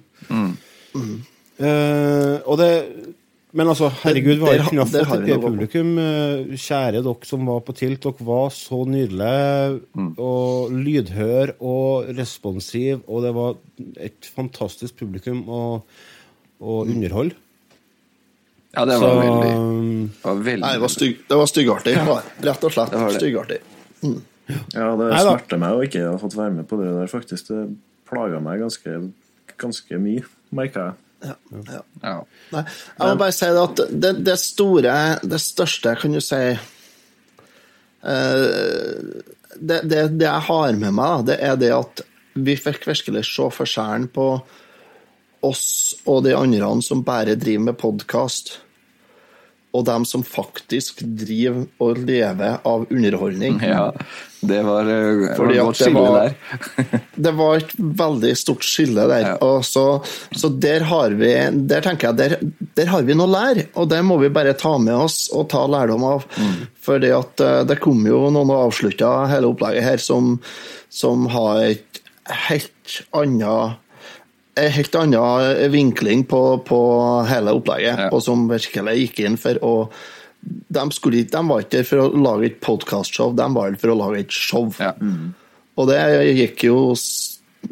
[1.53, 2.71] Eh, og det
[3.53, 5.91] Men altså, herregud, vi har kunnet fått et publikum.
[6.01, 13.03] Eh, Kjære dere som var på Tilt, dere var så nydelige og lydhør og responsiv,
[13.05, 13.59] og det var
[14.01, 15.61] et fantastisk publikum å,
[16.65, 17.37] å underholde.
[18.73, 19.53] Ja, det Så var veldig,
[20.09, 21.93] det var veldig Nei, det var, stygg, det var styggartig.
[21.93, 22.15] Ja.
[22.49, 23.59] Rett og slett styggartig.
[24.01, 25.19] Ja, det Neida.
[25.27, 27.53] smerter meg å ikke ha fått være med på det der, faktisk.
[27.53, 27.67] Det
[28.09, 28.97] plaga meg ganske,
[29.61, 30.25] ganske mye,
[30.57, 30.99] merka jeg.
[31.23, 32.17] Ja.
[32.53, 36.41] Nei, jeg må bare si det at det, det store, det største, kan du si
[36.49, 36.57] eh,
[39.53, 43.45] det, det, det jeg har med meg, det er det at vi fikk virkelig se
[43.53, 44.27] forskjellen på
[45.43, 45.65] oss
[46.09, 48.57] og de andre som bare driver med podkast,
[49.73, 53.59] og dem som faktisk driver og lever av underholdning.
[53.65, 53.89] ja.
[54.43, 56.33] Det var, eh, var et godt skille der.
[57.25, 57.69] Det var et
[58.03, 59.27] veldig stort skille der.
[59.39, 59.51] Ja.
[59.63, 59.85] Så,
[60.35, 61.31] så der har vi
[61.71, 62.35] Der tenker jeg, der,
[62.75, 65.47] der har vi noe å lære, og det må vi bare ta med oss og
[65.53, 66.27] ta lærdom av.
[66.83, 70.35] Fordi For eh, det kom jo noen og avslutta hele opplegget her som,
[70.91, 72.03] som har et
[72.49, 73.79] helt annet
[74.55, 76.79] en helt annen vinkling på, på
[77.29, 78.09] hele opplegget, Ja.
[78.13, 79.73] og som virkelig gikk inn for å
[80.43, 83.93] de, skulle, de var ikke der for å lage et podkastshow, de var der for
[83.93, 84.67] å lage et show.
[84.79, 84.91] Ja.
[85.79, 86.01] Og det
[86.35, 86.93] gikk jo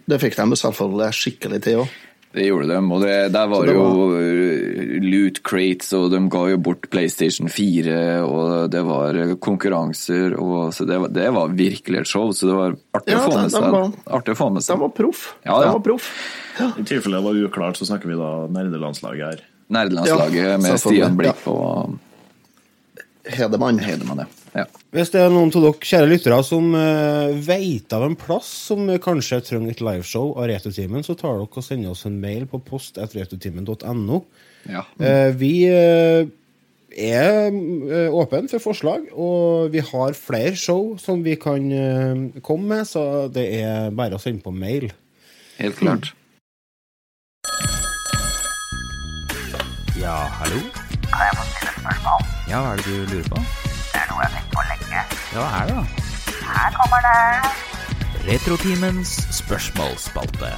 [0.07, 1.89] Det fikk de selvfølgelig skikkelig til òg.
[2.31, 6.19] Det gjorde de, og det, der var det jo var- uh, loot crates, og de
[6.31, 11.47] ga jo bort PlayStation 4, og det var konkurranser, og så det, var- det var
[11.49, 13.91] virkelig et show, så det var artig, Ja, å, få seg, var-
[14.21, 15.25] artig å få med De var proff.
[15.43, 15.71] Ja, De ja.
[15.75, 16.07] var proff.
[16.61, 19.43] I tilfelle det var uklart, så snakker vi da nerdelandslaget her.
[19.71, 21.15] Nerdelandslaget Ja, med Stian ja.
[21.19, 21.99] Blikk og
[23.27, 23.77] Hedemann.
[23.79, 24.25] Hedemann, ja.
[24.51, 24.65] Ja.
[24.91, 28.89] Hvis det er noen av dere kjære lyttere som uh, vet av en plass som
[28.91, 32.43] eh, kanskje trenger et liveshow av Retrotimen, så tar dere og sender oss en mail
[32.51, 34.21] på post etter retrotimen.no.
[34.67, 34.83] ja.
[34.99, 36.27] Eh, vi uh,
[36.91, 42.75] er uh, åpne for forslag, og vi har flere show som vi kan eh, komme
[42.75, 44.91] med, så det er bare å sende på mail.
[45.61, 46.11] Helt klart.
[50.01, 50.59] Ja, hallo?
[51.07, 52.29] Kan jeg få stille et spørsmål?
[52.51, 53.60] Ja, hva er det du lurer på?
[54.11, 55.01] Noe jeg har tenkt på lenge.
[55.31, 55.83] Ja, hva er det da?
[56.51, 57.51] Her kommer det.
[58.27, 60.49] Retrotimens spørsmålsspalte.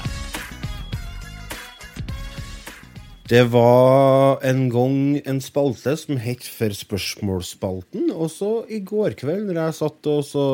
[3.30, 4.96] Det var en gang
[5.30, 8.10] en spalte som het For spørsmålsspalten.
[8.12, 10.46] Og så i går kveld, når jeg satt og så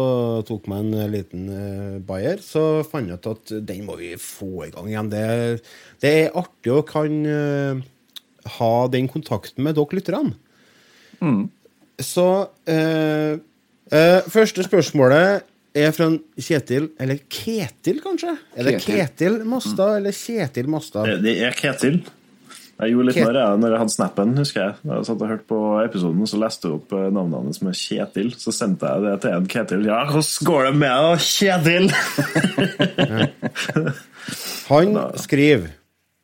[0.47, 4.67] tok meg en liten eh, bayer, så fant jeg ut at den må vi få
[4.67, 5.13] i gang igjen.
[5.13, 5.23] Det,
[6.03, 7.79] det er artig å kan eh,
[8.59, 10.35] ha den kontakten med dere lytterne.
[11.99, 12.25] Så
[12.69, 13.37] eh,
[13.91, 15.41] eh, Første spørsmålet
[15.79, 16.07] er fra
[16.41, 18.31] Kjetil, eller Ketil, kanskje?
[18.57, 18.95] Er det Ketil.
[19.03, 21.03] Ketil Masta eller Kjetil Masta?
[21.21, 21.99] Det, er Ketil.
[22.79, 24.73] Jeg gjorde litt Ket- jeg, når jeg hadde snappen, husker jeg.
[24.87, 27.75] Da jeg satt og hørte på episoden, så leste jeg opp eh, navnet hans med
[27.75, 28.29] Kjetil.
[28.39, 29.83] Så sendte jeg det til en Ketil.
[29.89, 31.85] Ja, hvordan går det med deg, Kjetil?
[34.69, 35.67] Han skriver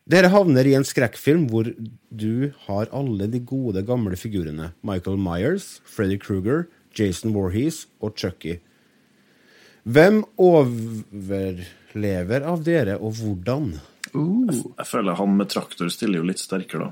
[0.06, 1.66] Dere havner i en skrekkfilm hvor
[2.14, 4.68] du har alle de gode, gamle figurene.
[4.86, 8.60] Michael Myers, Freddy Kruger, Jason Voorhees og Chucky.
[9.86, 13.82] Hvem overlever av dere, og hvordan?
[14.14, 16.92] Jeg føler han med traktor stiller jo litt sterkere, da.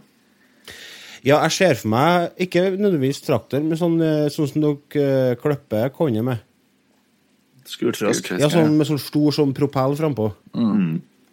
[1.24, 5.38] Ja, jeg ser for meg, ikke nødvendigvis traktor, men sånn, eh, sånn som dere eh,
[5.40, 6.38] klipper konje med.
[7.70, 8.34] Skurtrask.
[8.42, 10.34] Ja, sånn med sånn stor sånn propell frampå.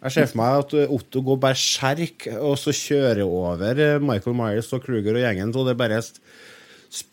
[0.01, 3.99] Jeg ser for meg at eh, Otto går bare skjerk, og så kjører over eh,
[4.01, 6.01] Michael Myers og Kruger og gjengen, så det bare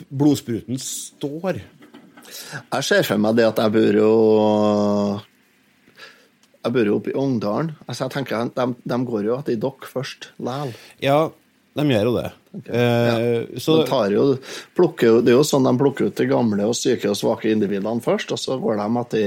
[0.09, 1.61] blodspruten står.
[2.29, 4.13] Jeg ser for meg det at jeg bor jo
[6.65, 7.71] Jeg bor jo oppe i Ungdalen.
[7.87, 10.73] Altså, jeg tenker, de, de går jo etter dere først, læl.
[11.05, 11.29] Ja,
[11.79, 12.29] De gjør jo det.
[12.67, 14.25] Eh, så De tar jo,
[14.75, 18.03] plukker, det er jo sånn de plukker ut de gamle og syke og svake individene
[18.03, 19.25] først, og så går de at de,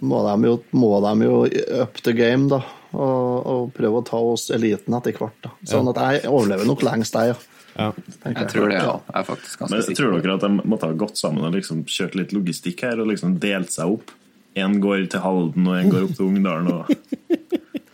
[0.00, 1.40] må, de jo, må de jo
[1.82, 2.62] up the game, da.
[2.96, 5.36] Og, og prøve å ta oss eliten etter hvert.
[5.44, 5.52] da.
[5.68, 7.88] Sånn at jeg overlever nok lengst, jeg, ja.
[7.88, 7.88] ja.
[8.22, 8.94] tenker Jeg tror det ja.
[9.10, 9.98] er faktisk ganske sikker.
[9.98, 13.10] tror dere at de måtte ha gått sammen og liksom kjørt litt logistikk her og
[13.10, 14.14] liksom delt seg opp?
[14.56, 16.72] Én går til Halden, og én går opp til Ungdalen.
[16.72, 17.42] og...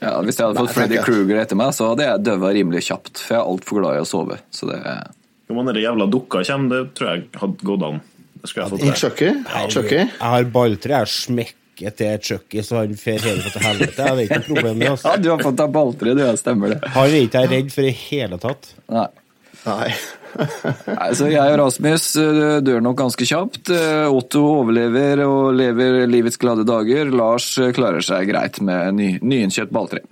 [0.02, 1.00] Ja, hvis jeg hadde fått Nei, Freddy.
[1.06, 3.20] Kruger etter meg, så hadde jeg dødd rimelig kjapt.
[3.22, 4.38] For jeg er altfor glad i å sove.
[4.54, 4.80] Så det
[5.52, 8.00] Om den jævla dukka kommer, det tror jeg hadde gått an.
[8.42, 8.94] Det skulle jeg fått til.
[9.02, 9.28] Chucky.
[9.70, 9.98] Chucky.
[10.02, 11.02] Jeg har balltre.
[11.04, 13.96] Jeg smekker til Chucky, så han fer hele til helvete.
[13.96, 15.14] Det er ikke noe problem med Ja, altså.
[15.22, 16.22] du har fått deg balltre, du.
[16.24, 16.80] Ja, stemmer det.
[16.96, 18.72] Han er ikke jeg redd for i hele tatt.
[18.90, 19.06] Nei.
[19.62, 19.92] Nei.
[20.37, 23.73] Nei, så jeg og Rasmus eh, dør nok ganske kjapt.
[23.75, 27.12] Eh, Otto overlever og lever livets glade dager.
[27.12, 30.03] Lars eh, klarer seg greit med ny, nyinnkjøpt balltre.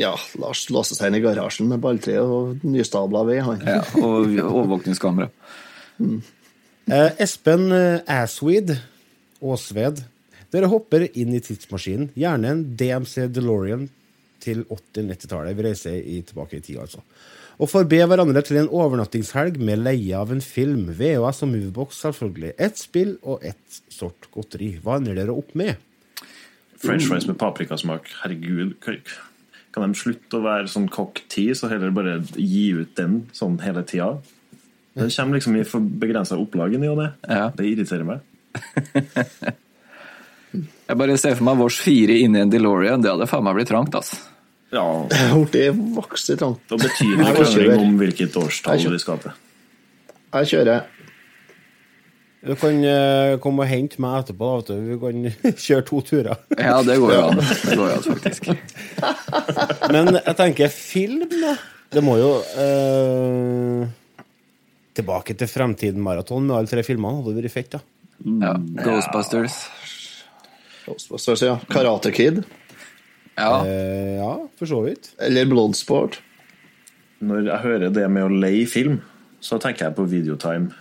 [0.00, 3.62] Ja, Lars låser seg inn i garasjen med balltre og nystabla ved, han.
[3.68, 5.30] Ja, og overvåkningskamera.
[6.00, 7.70] Eh, Espen
[8.10, 8.74] Asweed,
[9.44, 10.02] Åsved,
[10.54, 12.10] dere hopper inn i tidsmaskinen.
[12.18, 13.88] Gjerne en DMC DeLorean
[14.44, 15.56] til 80-90-tallet.
[15.56, 17.02] Vi reiser i, tilbake i tid, altså.
[17.62, 20.88] Og får be hverandre til en overnattingshelg med leie av en film.
[20.98, 22.52] VHS og Movebox, selvfølgelig.
[22.58, 24.72] Ett spill og ett sort godteri.
[24.82, 25.76] Hva ender dere opp med?
[26.82, 28.10] French fries med paprikasmak.
[28.24, 28.74] Herregud.
[28.80, 28.98] kan-
[29.72, 33.60] Kan de slutte å være sånn cock tease og heller bare gi ut den sånn
[33.60, 34.18] hele tida?
[34.94, 37.12] Det kommer liksom i for begrensa opplag i ny og ne.
[37.56, 38.20] Det irriterer meg.
[40.54, 43.02] Jeg bare ser for meg vårs fire inni en DeLorean.
[43.02, 44.16] Det hadde faen meg blitt trangt, altså.
[44.72, 44.84] Ja,
[45.34, 46.64] Borti vokste trangt.
[46.70, 49.40] Da betyr det ikke om hvilket årstall vi skal til.
[50.34, 50.90] Jeg kjører.
[52.44, 54.48] Du kan eh, komme og hente meg etterpå.
[54.50, 54.88] Da, vet du.
[54.90, 56.40] Vi kan kjøre to turer.
[56.58, 57.40] Ja, det går jo an.
[57.70, 58.50] Det går jo an, faktisk.
[59.94, 61.54] Men jeg tenker film, da.
[61.94, 63.84] Det må jo eh,
[64.98, 67.80] Tilbake til Fremtiden-maraton med alle tre filmene hadde vært fett, da.
[68.42, 68.52] Ja.
[68.82, 69.56] Ghostbusters.
[70.84, 71.56] Ghostbusters, ja.
[71.70, 72.42] Karate Kid.
[73.38, 73.64] Ja.
[73.66, 75.10] Eh, ja, for så vidt.
[75.18, 76.20] Eller Bloodsport.
[77.24, 79.00] Når jeg hører det med å leie film,
[79.44, 80.72] så tenker jeg på Videotime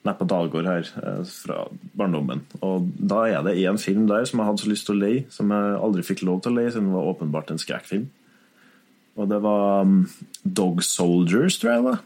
[0.00, 1.66] nede på Dalgård her eh, fra
[1.98, 2.44] barndommen.
[2.64, 5.26] Og da er det én film der som jeg hadde så lyst til å leie,
[5.32, 8.08] som jeg aldri fikk lov til å leie, siden det var åpenbart en skrekkfilm.
[9.20, 10.00] Og det var um,
[10.44, 12.02] Dog Soldiers, tror jeg det var.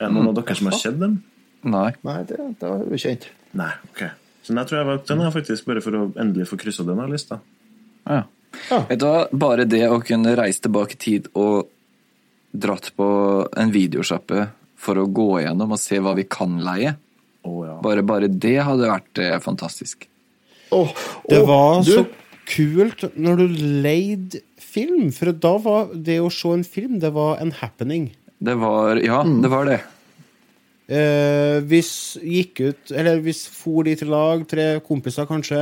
[0.00, 1.18] Er det noen av dere som har sett dem?
[1.66, 1.88] Nei.
[2.06, 3.26] Nei, det, det var ukjent.
[3.58, 4.04] Nei, ok.
[4.46, 7.02] Så den, tror jeg var, den her faktisk bare for å endelig få kryssa den
[7.02, 7.40] av lista.
[8.08, 8.22] Ja.
[8.88, 11.68] Vet du hva, bare det å kunne reise tilbake i tid og
[12.50, 13.06] dratt på
[13.58, 14.48] en videosjappe
[14.80, 16.94] for å gå gjennom og se hva vi kan leie,
[17.46, 17.76] oh, ja.
[17.84, 20.08] bare, bare det hadde vært eh, fantastisk.
[20.74, 20.90] Oh,
[21.28, 22.04] Det var du, så
[22.50, 27.38] kult når du leide film, for da var det å se en film, det var
[27.42, 28.10] en happening.
[28.40, 29.80] Det var Ja, det var det.
[30.90, 35.60] Eh, hvis gikk ut Eller hvis for de til lag, tre kompiser kanskje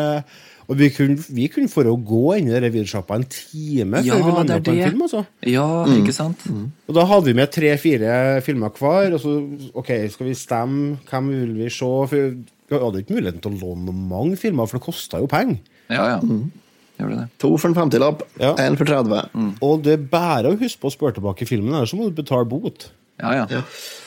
[0.68, 4.26] Og vi kunne, vi kunne for å gå inn i videosjappa en time Ja, før
[4.26, 5.02] vi landa på en film.
[5.06, 5.64] altså Ja,
[5.96, 6.42] ikke sant?
[6.84, 9.16] Og da hadde vi med tre-fire filmer hver.
[9.16, 9.32] Og så
[9.72, 10.98] OK, skal vi stemme?
[11.08, 11.88] Hvem vil vi se?
[12.12, 12.36] For
[12.68, 15.56] vi hadde ikke muligheten til å låne mange filmer, for det kosta jo penger.
[15.88, 16.20] Ja, ja.
[16.20, 16.50] Mm.
[16.98, 17.26] det det?
[17.40, 18.52] to for en 50-lapp, Ja.
[18.76, 19.56] for 30.
[19.62, 22.20] Og det er bare å huske på å spørre tilbake filmen, ellers så må du
[22.22, 22.90] betale bot.
[23.18, 23.62] Ja, ja.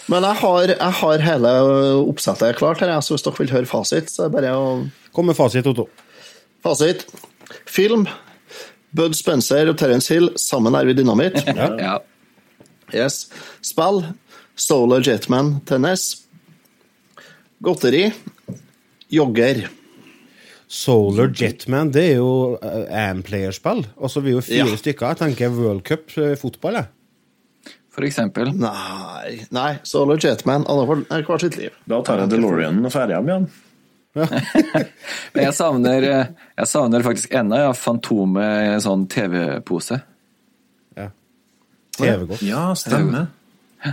[0.07, 1.49] Men jeg har, jeg har hele
[2.05, 5.25] oppsettet klart her, så hvis dere vil høre fasit, så er det bare å Kom
[5.27, 5.89] med fasit, Otto.
[6.63, 7.05] Fasit.
[7.65, 8.07] Film.
[8.91, 11.37] Bud Spencer og Terence Hill, sammen er vi dynamitt.
[11.47, 11.97] ja.
[12.93, 13.29] Yes.
[13.63, 14.01] Spill.
[14.59, 16.25] Solar Jetman Tennis.
[17.63, 18.09] Godteri.
[19.11, 19.63] Jogger.
[20.71, 23.85] Solar Jetman, det er jo Amplayer-spill.
[23.99, 24.77] Altså, vi er jo fire Ja.
[24.79, 25.07] stykker.
[25.13, 26.87] Jeg tenker World Cup eh, fotball, jeg.
[27.91, 28.53] For eksempel.
[28.55, 29.73] Nei, nei.
[29.83, 30.63] Solar Jetman.
[30.71, 31.73] Alle får hvert sitt liv.
[31.91, 33.49] Da tar jeg DeLorean og drar hjem igjen.
[35.33, 40.01] Men jeg savner, eh, jeg savner faktisk ennå ja, Fantomet i en sånn TV-pose.
[41.97, 42.41] TV-godt.
[42.41, 43.27] Ja, stemmer.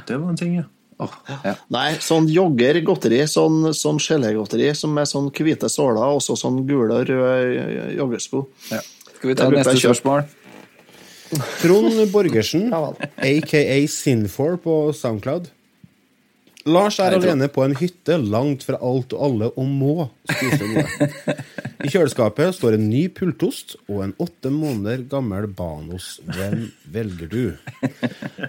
[0.06, 0.66] Det var en ting, ja.
[0.98, 1.12] Oh,
[1.44, 1.54] ja.
[1.70, 7.04] Nei, sånn jogger, godteri, sånn, sånn gelégodteri som med sånn hvite såler og sånn gule
[7.04, 8.42] og røde joggesko.
[8.72, 8.80] Ja.
[9.12, 10.26] Skal vi ta neste spørsmål?
[11.60, 15.52] Trond Borgersen, aka Sinfor på Soundcloud.
[16.68, 19.94] Lars er alene på en hytte langt fra alt og alle og må
[20.28, 21.36] spise noe.
[21.78, 26.18] I kjøleskapet står en ny pultost og en åtte måneder gammel Banos.
[26.26, 27.44] Hvem velger du?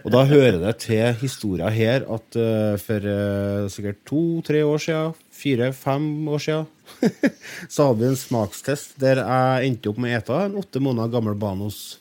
[0.02, 5.18] Og da hører det til historia her at uh, for uh, sikkert to-tre år siden,
[5.40, 6.70] fire-fem år siden,
[7.74, 11.14] så hadde vi en smakstest der jeg endte opp med å ete en åtte måneder
[11.14, 12.00] gammel Banos.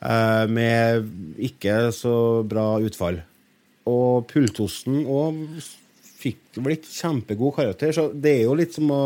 [0.00, 1.10] Uh, med
[1.50, 2.14] ikke så
[2.48, 3.20] bra utfall.
[3.88, 5.38] Og Pultosten òg
[6.20, 9.02] fikk vel ikke kjempegod karakter, så det er jo litt som å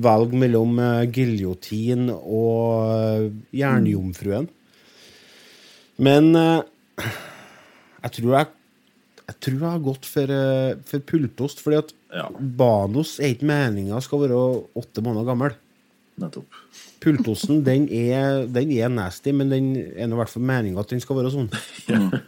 [0.00, 3.26] velge mellom eh, giljotin og eh,
[3.60, 4.46] Jernjomfruen.
[6.00, 7.10] Men eh,
[8.06, 8.56] jeg tror jeg
[9.30, 10.30] jeg tror jeg har gått for,
[10.90, 12.24] for pultost, fordi at Ja.
[12.34, 14.38] Banos er ikke meninga skal være
[14.74, 15.52] åtte måneder gammel.
[16.18, 16.56] Nettopp.
[17.00, 21.00] Pultosten den er, den er nasty, men den er i hvert fall meninga at den
[21.00, 21.48] skal være sånn.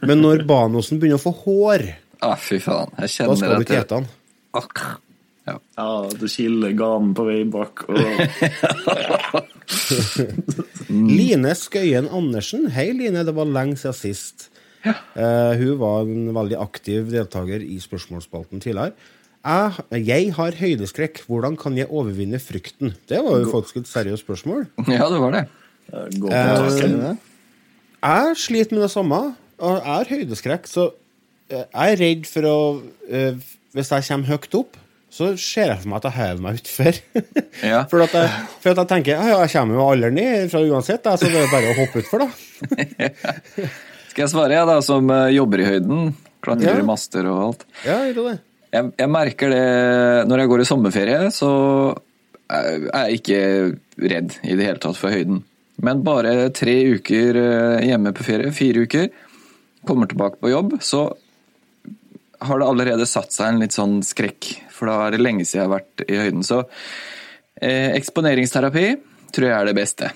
[0.09, 1.91] Men når Banosen begynner å få hår,
[2.23, 2.93] Ah, fy faen.
[3.03, 4.05] Jeg da skal du ikke spise den.
[4.55, 4.83] Akk.
[5.49, 5.57] Ja.
[5.75, 7.83] Ja, du kiler ganen på vei bak.
[7.91, 7.97] Og...
[11.19, 12.69] Line Skøyen Andersen.
[12.71, 13.25] Hei, Line.
[13.27, 14.47] Det var lenge siden sist.
[14.87, 18.95] Eh, hun var en veldig aktiv deltaker i spørsmålsspalten tidligere.
[19.43, 21.23] Jeg, jeg har høydeskrekk.
[21.27, 22.93] Hvordan kan jeg overvinne frykten?
[23.11, 24.67] Det var jo faktisk et seriøst spørsmål.
[24.87, 25.45] ja, det var det.
[26.23, 26.29] Gå.
[28.03, 29.19] Jeg sliter med det samme.
[29.63, 30.89] Og jeg har høydeskrekk, så
[31.51, 32.55] eh, jeg er redd for å
[33.11, 33.37] eh,
[33.77, 34.79] Hvis jeg kommer høyt opp,
[35.13, 36.99] så ser jeg for meg at jeg hever meg utfor.
[37.73, 37.83] Ja.
[37.91, 38.31] for, at jeg,
[38.63, 41.51] for at jeg tenker ja, jeg kommer jo aldri ned fra uansett, så det er
[41.53, 42.31] bare å hoppe utfor, da.
[44.13, 46.15] Skal jeg svare, jeg, da, som eh, jobber i høyden?
[46.43, 46.81] Klatrer Ja.
[46.83, 47.67] i master og alt.
[47.87, 48.35] Ja, gjør det?
[48.73, 49.65] Jeg, jeg merker det
[50.29, 51.51] når jeg går i sommerferie, så
[52.53, 53.41] er jeg ikke
[54.13, 55.43] redd i det hele tatt for høyden.
[55.83, 59.09] Men bare tre uker eh, hjemme på ferie, fire uker,
[59.89, 61.07] kommer tilbake på jobb, så
[62.43, 64.51] har det allerede satt seg en litt sånn skrekk.
[64.73, 66.45] For da er det lenge siden jeg har vært i høyden.
[66.47, 66.63] Så
[67.63, 68.87] eh, eksponeringsterapi
[69.33, 70.11] tror jeg er det beste.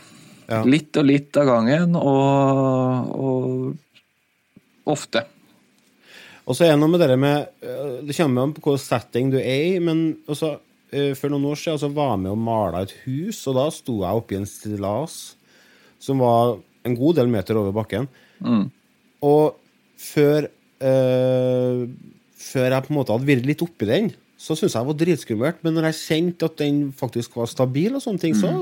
[0.46, 0.62] Ja.
[0.66, 5.24] Litt og litt av gangen, og, og ofte.
[6.46, 9.32] Og så er det noe med det med øh, Det kommer an på hvilken setting
[9.32, 10.52] du er i, men også,
[10.92, 13.64] øh, for noen år siden så var jeg med og mala et hus, og da
[13.74, 15.16] sto jeg oppi en stillas
[15.98, 18.06] som var en god del meter over bakken.
[19.26, 19.56] Og
[19.98, 21.88] før øh,
[22.46, 24.98] Før jeg på en måte hadde vært litt oppi den, så syntes jeg det var
[25.00, 25.62] dritskummelt.
[25.64, 28.52] Men når jeg kjente at den faktisk var stabil, og sånne ting, så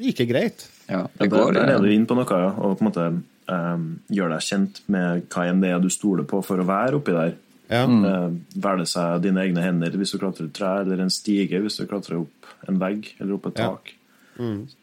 [0.00, 0.64] gikk det greit.
[0.90, 1.52] Ja, det der, går.
[1.54, 2.50] der er du inne på noe, ja.
[2.58, 3.06] Og på en måte
[3.50, 6.98] um, gjør deg kjent med hva enn det er du stoler på for å være
[6.98, 7.36] oppi der.
[7.70, 7.84] Ja.
[7.86, 8.40] Mm.
[8.58, 11.78] Være det seg dine egne hender hvis du klatrer et tre, eller en stige hvis
[11.78, 13.68] du klatrer opp en vegg eller opp et Ja.
[13.70, 13.92] tak.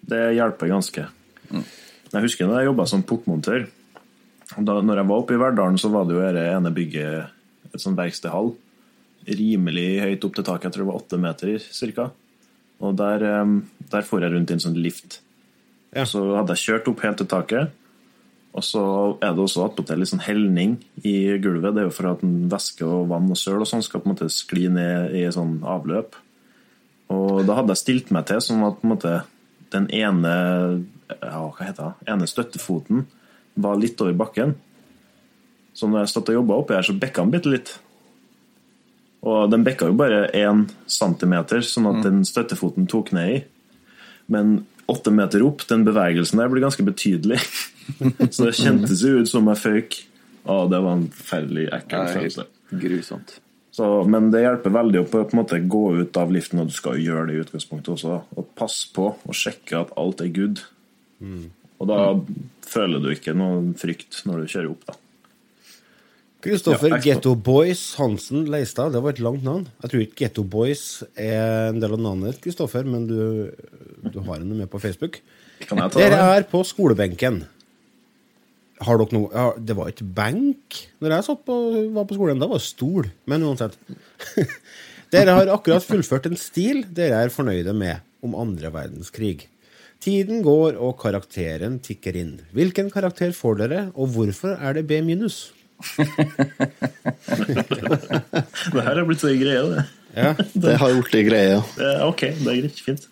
[0.08, 1.08] Det hjelper ganske.
[1.52, 3.68] Jeg husker da jeg jobba som portmontør.
[4.56, 7.84] Da når jeg var oppe i Verdalen, så var det jo det ene bygget et
[7.84, 8.54] sånt verkstedhall.
[9.28, 12.12] Rimelig høyt opp til taket, jeg tror det var åtte meter cirka.
[12.80, 13.56] Og der, eh,
[13.92, 15.20] der får jeg rundt i en sånn lift.
[15.96, 16.06] Ja.
[16.06, 17.76] Så hadde jeg kjørt opp helt til taket.
[18.58, 18.84] Og så
[19.22, 21.76] er det også attpåtil litt sånn helning i gulvet.
[21.76, 24.16] Det er jo for at væske og vann og søl og sånn skal på en
[24.16, 26.18] måte skli ned i sånn avløp.
[27.14, 29.14] Og da hadde jeg stilt meg til sånn at på en måte
[29.76, 30.32] den ene
[31.08, 33.06] ja, hva heter det, ene støttefoten
[33.62, 34.56] var litt over bakken.
[35.78, 37.74] Så når jeg stod og jobba oppi her, så bekka den bitte litt.
[39.28, 43.38] Og den bekka jo bare én centimeter, sånn at den støttefoten tok ned i.
[44.34, 44.58] Men
[44.92, 47.42] åtte meter opp, den bevegelsen der ble ganske betydelig.
[48.34, 50.00] Så det kjentes jo ut som jeg føyk.
[50.48, 52.48] Å, det var en forferdelig ekkel følelse.
[52.72, 53.38] grusomt.
[53.78, 56.72] Så, men det hjelper veldig å på på en måte gå ut av liften, og
[56.72, 58.22] du skal jo gjøre det i utgangspunktet også.
[58.40, 60.64] Og passe på og sjekke at alt er good.
[61.78, 62.00] Og da
[62.66, 64.98] føler du ikke noe frykt når du kjører opp, da.
[66.46, 69.66] Kristoffer Ja, Getto Boys Hansen Leistad, det var et langt navn.
[69.82, 70.84] Jeg tror ikke Getto Boys
[71.18, 73.20] er en del av navnet, Kristoffer, men du,
[74.06, 75.18] du har henne med på Facebook.
[75.96, 77.42] Dere er på skolebenken.
[78.86, 81.56] Har dere noe ja, Det var ikke benk når jeg på,
[81.96, 83.10] var på skolen, da var det stol.
[83.26, 83.78] Men uansett.
[85.16, 89.50] dere har akkurat fullført en stil dere er fornøyde med om andre verdenskrig.
[90.04, 92.36] Tiden går, og karakteren tikker inn.
[92.54, 95.48] Hvilken karakter får dere, og hvorfor er det B minus?
[98.74, 99.84] Det her er blitt så greie, det.
[100.18, 100.32] Ja.
[100.54, 101.60] Det har gjort det greie.
[102.08, 102.82] ok, det er greit.
[102.86, 103.06] Fint.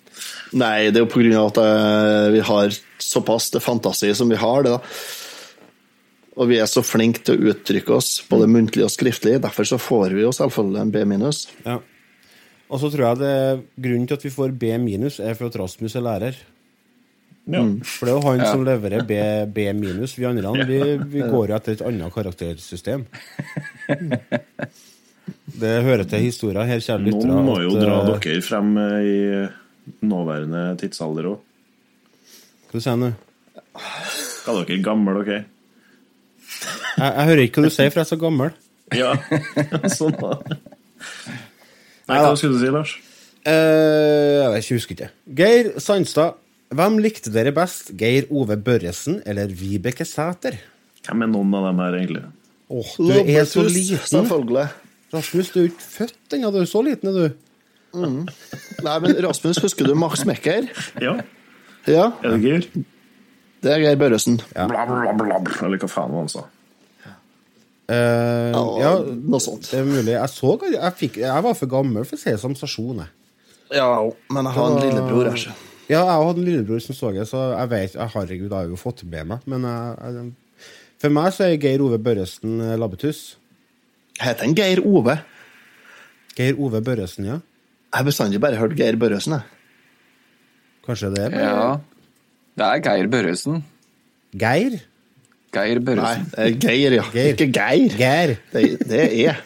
[0.55, 4.31] Nei, det er jo på grunn av at eh, vi har såpass det fantasi som
[4.31, 4.63] vi har.
[4.65, 4.79] det da.
[6.35, 9.37] Og vi er så flinke til å uttrykke oss, både muntlig og skriftlig.
[9.43, 11.45] Derfor så får vi jo selvfølgelig en B minus.
[11.67, 11.77] Ja.
[12.65, 13.35] Og så tror jeg det
[13.85, 16.39] grunnen til at vi får B minus, er for at Rasmus er lærer.
[17.45, 17.61] Ja.
[17.85, 19.17] For det er jo han som leverer B,
[19.53, 20.15] B minus.
[20.17, 23.05] Vi andre vi, vi går jo etter et annet karaktersystem.
[25.55, 27.29] Det hører til historien her, kjære lyttere.
[27.29, 31.39] Noen må jo at, dra eh, dere frem eh, i nåværende tidsalder òg.
[32.71, 33.11] Hva sier du nå?
[33.85, 35.41] Er dere gamle, dere?
[36.97, 38.55] Jeg, jeg hører ikke hva du sier, for jeg er så gammel.
[38.93, 39.15] Ja,
[39.89, 40.35] sånn da.
[42.05, 42.91] Nei, hva skulle du si, Lars?
[43.45, 45.07] Uh, jeg husker ikke.
[45.39, 46.37] Geir Sandstad.
[46.73, 50.57] Hvem likte dere best, Geir Ove Børresen eller Vibeke Sæter?
[51.05, 52.23] Hvem er noen av dem her, egentlig?
[52.73, 54.01] Åh, du er så liten.
[54.09, 54.65] Selvfølgelig.
[55.13, 56.49] Rasmus, du er ikke født ennå.
[56.51, 57.41] Du er så liten, er du.
[57.95, 60.67] Nei, men Rasmus, husker du Max Mekker?
[61.01, 61.13] Ja,
[61.85, 62.65] Ja, er det Geir?
[63.61, 64.39] det er Geir Børresen.
[64.55, 66.47] Bla, bla, bla, bla, eller hva faen var han sa?
[67.85, 68.49] Uh,
[68.81, 69.67] ja, Noe sånt.
[69.69, 70.15] det er mulig.
[70.15, 73.11] Jeg så jeg, fikk, jeg var for gammel for å se Sensasjon, jeg.
[73.77, 73.85] Ja,
[74.33, 75.53] men jeg har en lillebror så.
[75.85, 78.69] Ja, jeg hadde en lillebror som så det, så jeg vet jeg, Herregud, jeg har
[78.71, 79.43] jo fått med meg.
[79.51, 80.69] Men jeg, jeg,
[81.03, 83.19] for meg så er Geir Ove Børresen eh, labbetuss.
[84.21, 85.17] Heter han Geir Ove?
[86.37, 87.37] Geir Ove Børresen, ja.
[87.91, 89.45] Jeg har bestandig bare hørt Geir Børresen, jeg.
[90.87, 91.29] Kanskje det?
[91.33, 91.69] er Ja.
[92.55, 93.63] Det er Geir Børresen.
[94.33, 94.79] Geir?
[95.55, 96.29] Geir Nei, Børresen.
[96.33, 97.05] det er Geir, ja.
[97.13, 97.33] Geir.
[97.35, 97.97] Ikke Geir.
[98.01, 98.35] Geir.
[98.53, 99.43] Det, det er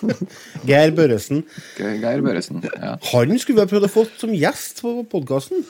[0.68, 1.44] Geir Børresen.
[1.78, 2.96] Geir Børresen, ja.
[3.12, 5.64] Han skulle vi ha prøvd å få som gjest på podkasten.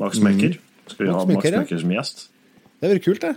[0.00, 0.58] Max Mekker?
[0.90, 1.80] Skal vi ha Max Max Mekker, ja.
[1.82, 2.26] Som gjest?
[2.76, 3.34] Det hadde vært kult, det.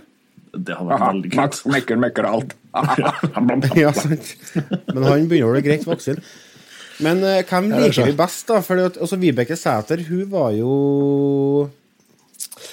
[0.50, 1.58] Det hadde vært veldig kult.
[1.76, 2.56] mekker, mekker alt.
[3.80, 4.34] Ja, sant.
[4.92, 6.20] Men han begynner å bli greit voksen.
[7.00, 8.60] Men uh, hvem liker vi best, da?
[8.62, 10.74] For altså, Vibeke Sæter, hun var jo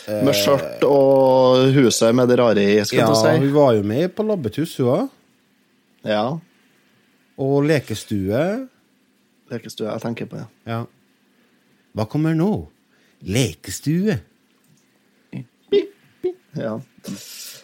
[0.07, 3.33] med skjørt og huset med det rare i, skal Ja, si.
[3.41, 5.07] hun var jo med på Labbetuss, hun òg.
[6.07, 6.25] Ja.
[7.37, 8.43] Og lekestue.
[9.51, 10.47] Lekestue jeg tenker på, ja.
[10.67, 10.79] Ja.
[11.97, 12.51] Hva kommer nå?
[13.25, 14.17] Lekestue.
[16.57, 16.73] ja.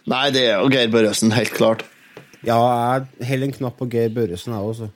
[0.09, 1.85] Nei, det er jo Geir Børresen, helt klart.
[2.43, 4.89] Ja, jeg holder en knapp på Geir Børresen, jeg også.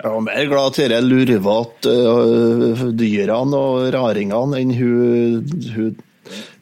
[0.00, 5.42] Jeg var mer glad til de lurvete øh, dyrene og raringene enn hun,
[5.74, 5.98] hun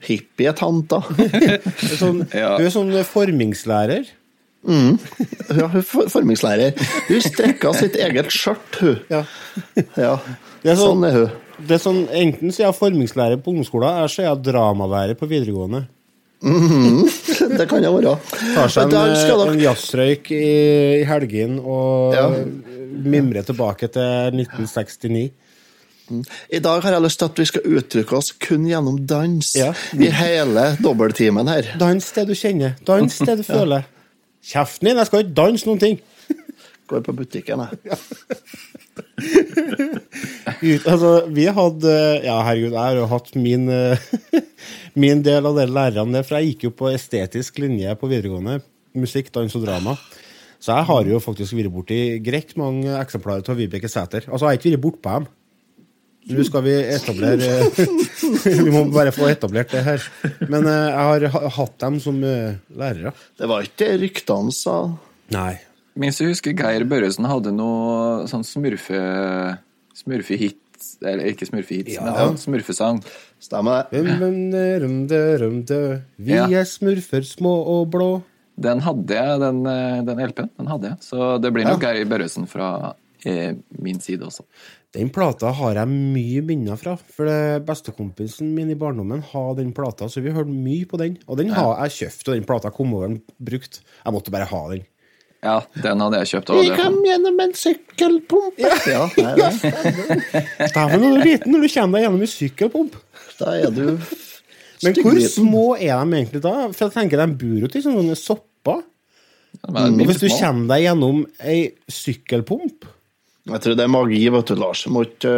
[0.09, 1.03] hippietanta.
[2.01, 2.57] Sånn, Ja.
[2.57, 4.09] Hun er sånn formingslærer.
[4.67, 6.75] Ja, hun for- formingslærer.
[7.09, 8.99] Hun strekker sitt eget skjørt, hun.
[9.11, 9.23] Ja.
[9.97, 10.17] Ja,
[10.63, 11.31] Det er sånn- sånn er hun.
[11.67, 15.15] Det er sånn, Enten så er jeg formingslærer på ungdomsskolen, eller så er jeg dramalærer
[15.19, 15.87] på videregående.
[16.43, 18.13] Det kan jeg være.
[18.55, 20.43] Tar seg en, en jazzrøyk i,
[21.01, 22.29] i helgen og Ja.
[23.09, 25.31] mimrer tilbake til 1969.
[26.55, 29.73] I dag har jeg lyst til at vi skal uttrykke oss kun gjennom dans Ja.
[29.93, 31.75] i hele dobbelttimen her.
[31.79, 32.77] Dans det du kjenner.
[32.87, 33.85] Dans det du føler.
[34.45, 35.99] Kjeften din, jeg skal ikke danse noen ting.
[36.89, 37.99] Går på butikken, jeg.
[40.59, 41.93] Ut, altså, vi hadde
[42.25, 44.07] Ja, herregud, jeg har jo hatt min eh,
[45.03, 48.59] Min del av de lærerne der, for jeg gikk jo på estetisk linje på videregående.
[48.99, 49.95] Musikk, dans og drama.
[50.59, 54.27] Så jeg har jo faktisk vært borti greit mange eksemplarer av Vibeke Sæter.
[54.27, 55.29] Altså, jeg har ikke vært bortpå dem.
[56.29, 57.49] Nå skal vi etablere
[58.65, 60.03] Vi må bare få etablert det her.
[60.49, 63.15] Men eh, jeg har hatt dem som eh, lærere.
[63.39, 64.77] Det var ikke det ryktene sa.
[65.35, 65.55] Nei.
[65.99, 69.01] Minst jeg husker Geir Børresen hadde noe sånn smurfe...
[69.99, 70.61] Smurfehit
[71.03, 72.05] Eller ikke smurfehit, Ja.
[72.07, 73.01] men han smurfesang.
[73.43, 74.05] Stemmer det?
[75.41, 75.65] Dum.
[76.17, 76.45] Vi Ja.
[76.47, 78.11] er smurfer små og blå.
[78.59, 80.51] Den hadde jeg, den, eh, den LP-en.
[80.59, 80.97] Den hadde jeg.
[81.03, 84.45] Så det blir nok Geir Børresen fra eh, min side også.
[84.97, 86.95] Den plata har jeg mye minner fra.
[86.97, 87.29] For
[87.69, 91.19] bestekompisen min i barndommen har den plata, så vi hørte mye på den.
[91.29, 93.83] Og den har jeg kjøpt, og den plata kom over den brukt.
[93.85, 94.87] Jeg måtte bare ha den.
[95.45, 96.55] Ja, den hadde jeg kjøpt.
[96.57, 98.65] Vi kom gjennom en sykkelpumpe.
[98.65, 100.43] Ja, ja det er det.
[100.75, 102.99] Dæven, du er liten når du kommer deg gjennom en sykkelpump.
[103.39, 103.85] Da er du
[104.83, 106.55] Men hvor små er de egentlig da?
[106.73, 108.87] For jeg tenker de bor jo til sånne sopper.
[109.61, 111.61] Ja, Og hvis du kommer deg gjennom ei
[111.93, 112.89] sykkelpump
[113.49, 114.83] Jeg tror det er magi, vet du, Lars.
[114.93, 115.37] Må ikke,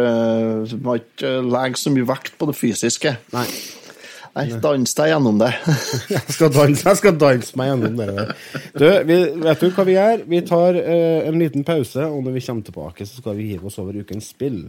[0.83, 3.15] må ikke legge så mye vekt på det fysiske.
[3.35, 3.45] Nei,
[4.31, 5.49] Nei, Dans deg gjennom det.
[6.13, 8.29] jeg skal danse, jeg skal danse meg gjennom det der.
[8.79, 10.23] Du, vi, vet du hva vi gjør?
[10.31, 13.67] Vi tar uh, en liten pause, og når vi kommer tilbake, så skal vi hive
[13.67, 14.63] oss over ukens spill.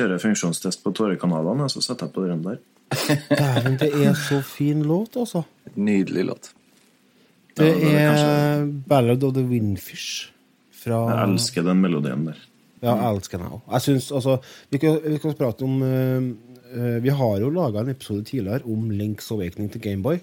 [0.00, 2.60] Kjører funksjonstest på tårekanalene, så setter jeg på den der.
[3.30, 5.44] Dæven, det er så fin låt, altså.
[5.76, 6.52] Nydelig låt.
[7.58, 10.30] Det Ja, det er er Ballad of the Windfish
[10.72, 12.38] fra Jeg elsker den melodien der.
[12.80, 13.60] Ja, jeg elsker den òg.
[13.72, 14.38] Jeg syns altså
[14.70, 18.90] Vi kan, vi kan prate om uh, Vi har jo laga en episode tidligere om
[18.90, 20.20] Links Awakening til Gameboy.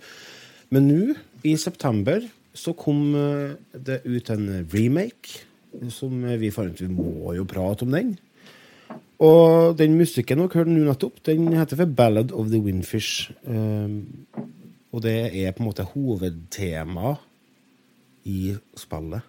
[0.70, 2.24] Men nå, i september,
[2.54, 5.44] så kom eh, det ut en remake
[5.92, 8.16] som vi fant ut vi må jo prate om den.
[9.24, 13.32] Og den musikken dere hørte nå nettopp, den heter for Ballad of the Windfish.
[13.50, 14.28] Um,
[14.94, 17.24] og det er på en måte hovedtemaet
[18.30, 19.26] i spillet.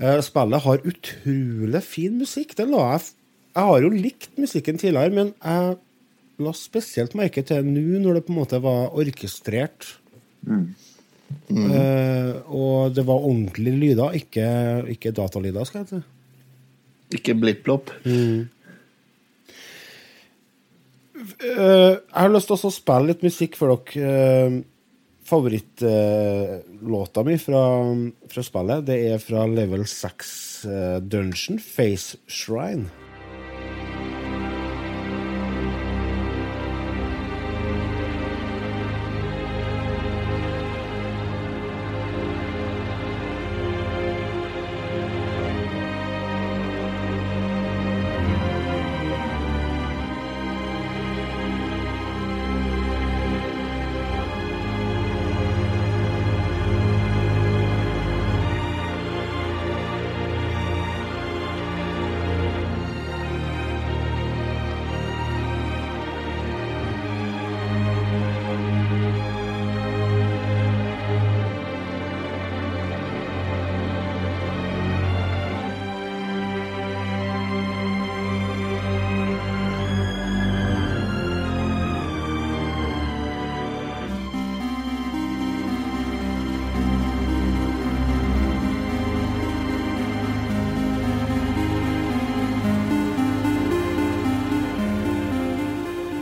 [0.00, 2.56] Uh, Spillet har utrolig fin musikk.
[2.56, 3.12] Det la jeg,
[3.52, 5.76] jeg har jo likt musikken tidligere, men jeg
[6.40, 9.90] la spesielt merke til nå når det på en måte var orkestrert.
[11.50, 14.46] Eh, og det var ordentlige lyder, ikke,
[14.94, 16.00] ikke datalyder, skal jeg si.
[17.14, 17.90] Ikke blipp-blopp.
[21.20, 24.10] Eh, jeg har lyst til å spille litt musikk for dere.
[24.10, 24.60] Uh,
[25.30, 27.60] Favorittlåta mi fra,
[28.32, 30.32] fra spillet Det er fra level 6
[30.66, 32.90] eh, Dungeon, Face Shrine.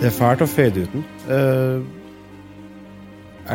[0.09, 1.03] Det er fælt å fade uten.
[1.29, 1.85] Uh,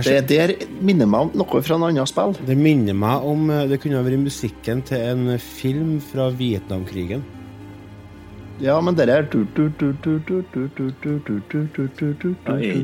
[0.05, 0.51] det der
[0.85, 2.35] minner meg om noe fra en annen spill.
[2.45, 7.25] Det minner meg om Det kunne vært musikken til en film fra Vietnamkrigen.
[8.61, 9.25] Ja, men det er Er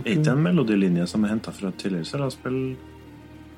[0.01, 2.75] ikke en melodilinje som er henta fra et tidligere sølvspill?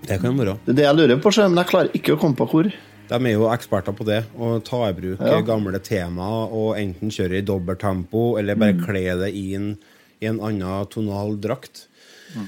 [0.07, 0.59] Det kan være.
[0.65, 2.67] Det er det jeg lurer på, men jeg klarer ikke å komme på hvor.
[3.11, 4.21] De er jo eksperter på det.
[4.39, 5.41] Å ta i bruk ja.
[5.43, 8.85] gamle temaer og enten kjøre i dobbelttempo eller bare mm.
[8.85, 9.73] kle det inn
[10.21, 11.87] en annen tonal drakt.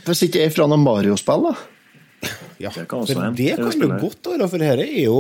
[0.05, 1.53] Hvis ikke det er fra noe Mario-spill, da.
[2.61, 5.17] Ja, Det kan for det kan jo godt være, for dette er jo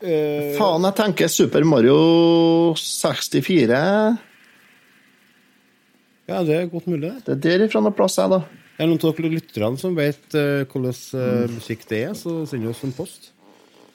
[0.00, 1.98] eh, Faen, jeg tenker Super Mario
[2.80, 3.80] 64.
[6.26, 7.26] Ja, det er godt mulig, det.
[7.26, 8.40] Det er derifra noe plass, jeg, da.
[8.76, 12.42] Er det noen av dere lytterne som vet uh, hvordan eh, musikk det er, så
[12.48, 13.30] send oss en post.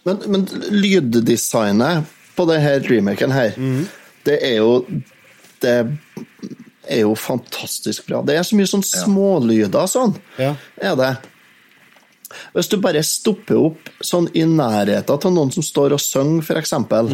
[0.08, 3.58] Men, men lyddesignet på denne remaken her,
[4.26, 4.86] det er jo
[5.62, 5.76] Det
[6.92, 8.22] er jo fantastisk bra.
[8.28, 10.56] Det er så mye sånn smålyder sånn, Ja.
[10.82, 11.12] er det.
[12.56, 16.56] Hvis du bare stopper opp sånn i nærheten til noen som står og synger, for
[16.62, 17.10] eksempel,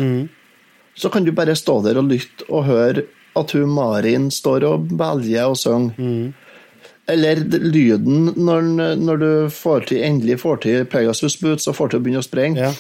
[0.98, 3.06] så kan du bare stå der og lytte og høre
[3.38, 6.34] at hun Marin står og velger og synger.
[7.08, 12.00] Eller lyden når, når du får til, endelig får til Pegasus Boots og får til
[12.00, 12.58] å begynne å sprenge.
[12.58, 12.72] Ja.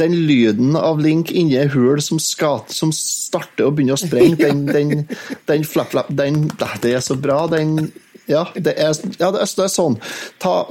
[0.00, 4.38] Den lyden av Link inni ei hul som, skal, som starter å begynner å sprenge,
[4.40, 5.04] den, den,
[5.50, 6.46] den flapp, flapp, den
[6.82, 7.90] Det er så bra, den
[8.30, 9.98] Ja, det er, ja, det er, sånn.
[10.40, 10.62] Ta,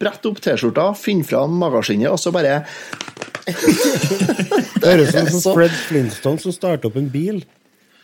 [0.00, 2.64] brett opp T-skjorta, finn fram magaskinnet, og så bare
[3.46, 7.40] Det høres ut som Fred Flintstone som starter opp en bil.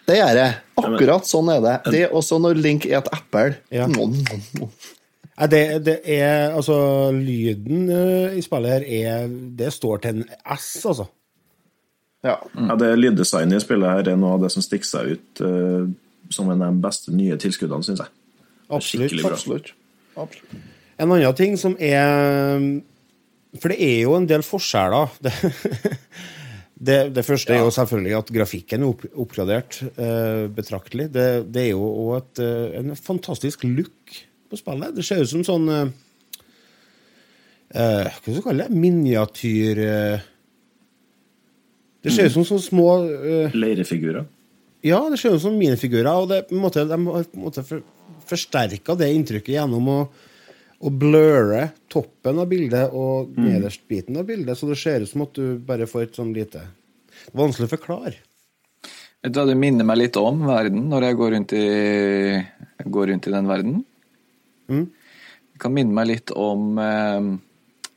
[0.07, 0.59] Det gjør jeg.
[0.78, 1.76] Akkurat sånn er det.
[1.90, 3.57] Det er også når Link er et eple.
[3.74, 3.88] Ja.
[5.37, 6.76] Det, det er Altså,
[7.12, 11.11] lyden eh, i spillet her er Det står til en S, altså.
[12.24, 12.39] Ja.
[12.57, 15.84] Ja, det Lyddesignet i spillet her er noe av det som stikker seg ut uh,
[16.32, 18.11] som en av de beste nye tilskuddene, syns jeg.
[18.72, 19.14] Absolutt.
[19.28, 19.68] Absolutt.
[20.18, 20.57] Absolutt.
[20.97, 22.64] En annen ting som er
[23.61, 25.12] For det er jo en del forskjeller.
[26.76, 31.07] Det, det, det første er jo selvfølgelig at grafikken er opp, oppgradert uh, betraktelig.
[31.14, 34.16] Det, det er jo òg en fantastisk look
[34.51, 34.94] på spillet.
[34.97, 35.90] Det ser ut som sånn eh,
[37.74, 38.80] eh, Hva skal vi kalle det?
[38.86, 39.82] Miniatyr...
[39.82, 40.32] Uh,
[42.07, 44.28] det ser ut som sånne små uh, Leirefigurer.
[44.86, 47.47] Ja, det ser ut som minifigurer, og det, på en måte, de har på en
[47.49, 47.82] måte for,
[48.28, 49.99] forsterka det inntrykket gjennom å,
[50.78, 55.24] å blurre toppen av bildet og nederst biten av bildet, så det ser ut som
[55.26, 56.62] at du bare får et sånn lite
[57.34, 58.14] vanskelig å forklare.
[59.24, 61.66] Vet du hva det minner meg litt om verden når jeg går rundt i,
[62.84, 63.80] går rundt i den verden?
[64.68, 64.86] Mm.
[65.52, 67.28] Det kan minne meg litt om eh,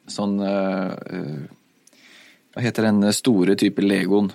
[0.08, 1.40] sånn eh, eh,
[2.54, 4.30] Hva heter den store type Legoen?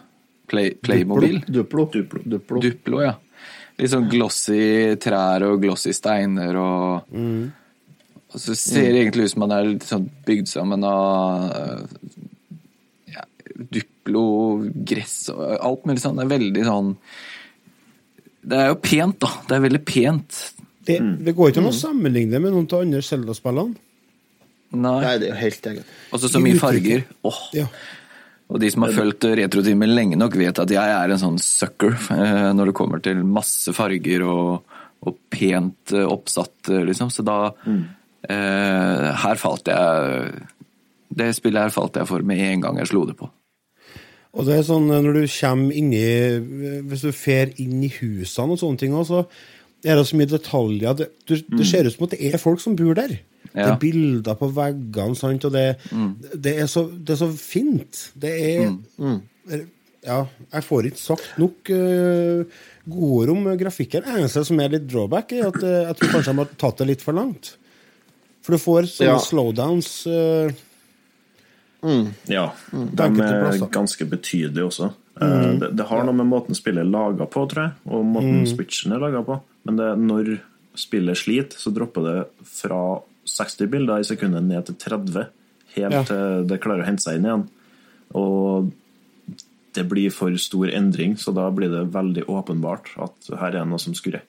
[0.50, 1.40] Play, Playmobil?
[1.46, 1.86] Duplo.
[1.92, 2.20] Duplo.
[2.24, 2.60] Duplo.
[2.60, 3.14] Duplo, ja.
[3.80, 9.44] Litt sånn glossy trær og glossy steiner og Og så ser det egentlig ut som
[9.46, 12.10] man er litt sånn bygd sammen av eh,
[13.16, 13.24] ja,
[13.56, 14.26] Duplo,
[14.92, 16.20] gress og alt mulig sånn.
[16.20, 16.92] Det er veldig sånn
[18.44, 19.32] Det er jo pent, da.
[19.48, 20.42] Det er veldig pent.
[20.84, 23.76] Det, det går ikke an å sammenligne med noen av andre Zelda-spillene.
[24.74, 24.96] Nei.
[25.04, 25.92] Nei, det er jo helt eget.
[26.10, 27.04] Og så mye farger.
[27.28, 27.42] Åh.
[27.54, 27.68] Ja.
[28.52, 31.94] Og de som har fulgt Retrotimen lenge nok, vet at jeg er en sånn sucker
[32.12, 34.74] eh, når det kommer til masse farger og,
[35.04, 37.12] og pent eh, oppsatt, eh, liksom.
[37.14, 40.44] Så da eh, Her falt jeg
[41.14, 43.30] Det spillet her falt jeg for med en gang jeg slo det på.
[44.34, 46.06] Og det er sånn eh, når du kommer inn i
[46.90, 49.52] Hvis du fer inn i husene og sånne ting også, så
[49.92, 50.94] er det så mye detaljer.
[50.98, 53.18] Det, du, det ser ut som at det er folk som bor der.
[53.54, 55.76] Det er bilder på veggene, sant, og det,
[56.34, 58.10] det, er, så, det er så fint.
[58.18, 58.72] Det er
[60.04, 62.42] Ja, jeg får ikke sagt nok uh,
[62.84, 64.02] godord om grafikken.
[64.04, 66.82] Det eneste som er litt drawback, er at uh, jeg tror kanskje de har tatt
[66.82, 67.54] det litt for langt.
[68.44, 69.22] For du får sånne Ja.
[69.24, 70.52] slowdowns eh,
[72.28, 74.90] Ja, de er ganske betydelige også.
[75.20, 78.44] Uh, Det, det har noe med måten spillet er laga på, tror jeg, og måten
[78.50, 79.40] switchen er laga på.
[79.64, 80.34] Men det, når
[80.78, 82.16] spillet sliter, så dropper det
[82.48, 82.80] fra
[83.24, 85.28] 60 bilder i sekundet ned til 30.
[85.74, 86.02] Helt Ja.
[86.06, 87.48] til det klarer å hente seg inn igjen.
[88.14, 88.72] Og
[89.74, 93.78] det blir for stor endring, så da blir det veldig åpenbart at her er noe
[93.82, 94.22] som skurrer.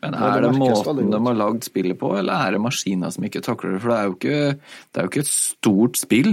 [0.00, 3.42] Men er det måten de har lagd spillet på, eller er det maskiner som ikke
[3.44, 3.82] takler det?
[3.82, 6.32] For det er jo ikke, det er jo ikke et stort spill.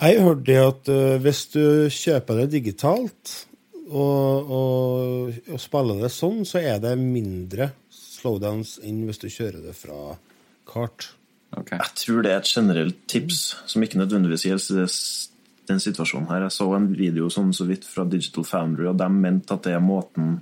[0.00, 1.62] Jeg hørte at eh, hvis du
[1.92, 3.34] kjøper det digitalt
[3.90, 9.64] og, og, og spiller det sånn, så er det mindre slowdowns enn hvis du kjører
[9.64, 10.14] det fra
[10.70, 11.10] kart.
[11.56, 11.80] Okay.
[11.80, 14.86] Jeg tror det er et generelt tips som ikke nødvendigvis gjelder
[15.70, 16.46] den situasjonen her.
[16.46, 19.74] Jeg så en video sånn så vidt fra Digital Foundry, og de mente at det
[19.74, 20.38] er måten,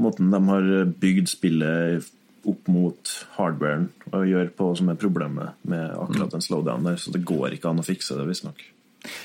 [0.00, 0.72] måten de har
[1.02, 2.10] bygd spillet
[2.48, 6.96] opp mot hardwaren og gjør på som er problemet med akkurat den slowdown der.
[6.98, 8.64] Så det går ikke an å fikse det, visstnok.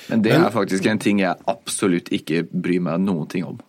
[0.09, 3.59] Men det er faktisk en ting jeg absolutt ikke bryr meg noen ting om.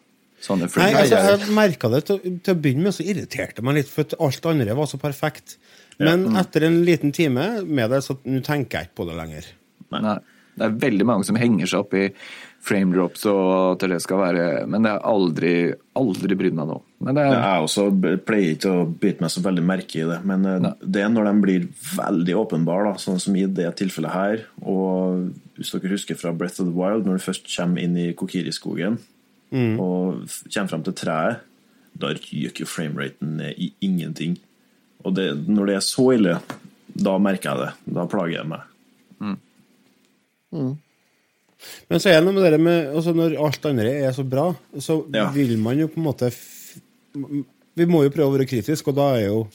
[0.43, 3.89] Sånne Nei, altså, jeg merka det til, til å begynne med, så irriterte meg litt,
[3.91, 5.57] for at alt andre var så perfekt.
[5.99, 9.49] Men etter en liten time med det, så nå tenker jeg ikke på det lenger.
[9.95, 10.19] Nei.
[10.59, 12.09] Det er veldig mange som henger seg opp i
[12.65, 15.53] frame drops og at det skal være Men det har aldri,
[15.97, 16.79] aldri brydd meg nå.
[17.05, 17.85] Men det er, Jeg også
[18.27, 21.29] pleier ikke å bite meg så veldig merke i det, men eh, det er når
[21.31, 24.43] de blir veldig åpenbare, sånn som i det tilfellet her.
[24.67, 25.29] Og
[25.59, 28.99] hvis dere husker fra Breath of the Wild, når du først kommer inn i Kokiri-skogen
[29.81, 31.45] og kommer frem til treet,
[31.99, 34.37] da ryker jo frameraten ned i ingenting.
[35.07, 36.35] Og det, når det er så ille,
[36.95, 37.95] da merker jeg det.
[37.97, 38.67] Da plager jeg meg.
[41.91, 44.55] Men så er det noe med det med altså Når alt andre er så bra,
[44.79, 45.31] så Ja.
[45.35, 46.31] vil man jo på en måte
[47.75, 49.49] Vi må jo prøve å være kritisk, og da er jo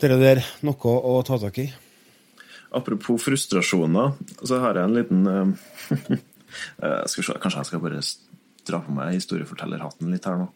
[0.00, 0.74] det der noe
[1.06, 1.68] å ta tak i.
[2.74, 5.52] Apropos frustrasjoner, så har jeg en liten eh,
[6.82, 8.00] eh, skal vi se, Kanskje jeg skal bare
[8.66, 10.48] dra på meg historiefortellerhatten litt her nå.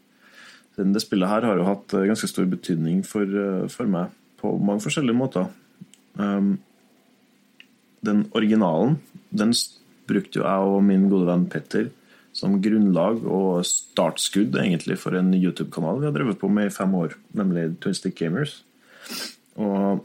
[0.74, 4.10] Siden Det spillet her har jo hatt eh, ganske stor betydning for, eh, for meg
[4.42, 5.48] på mange forskjellige måter.
[6.18, 6.56] Um,
[8.04, 8.98] den originalen
[9.30, 9.52] den
[10.08, 11.90] brukte jo jeg og min gode venn Petter
[12.36, 16.92] som grunnlag og startskudd egentlig for en YouTube-kanal vi har drevet på med i fem
[16.94, 18.60] år, nemlig Twin Stick Gamers.
[19.58, 20.04] Og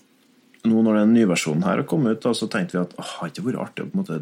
[0.64, 3.10] nå når den nye versjonen her har kommet ut, da, så tenkte vi at det
[3.10, 4.22] har ikke vært artig å på en måte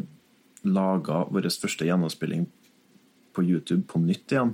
[0.62, 2.44] lage vår første gjennomspilling
[3.32, 4.52] på YouTube på nytt igjen.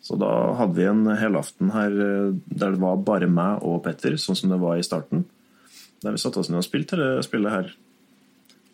[0.00, 4.16] Så da hadde vi en helaften her eh, der det var bare meg og Petter,
[4.16, 5.26] sånn som det var i starten.
[6.00, 7.72] Der vi satte oss ned og spilte det spillet her.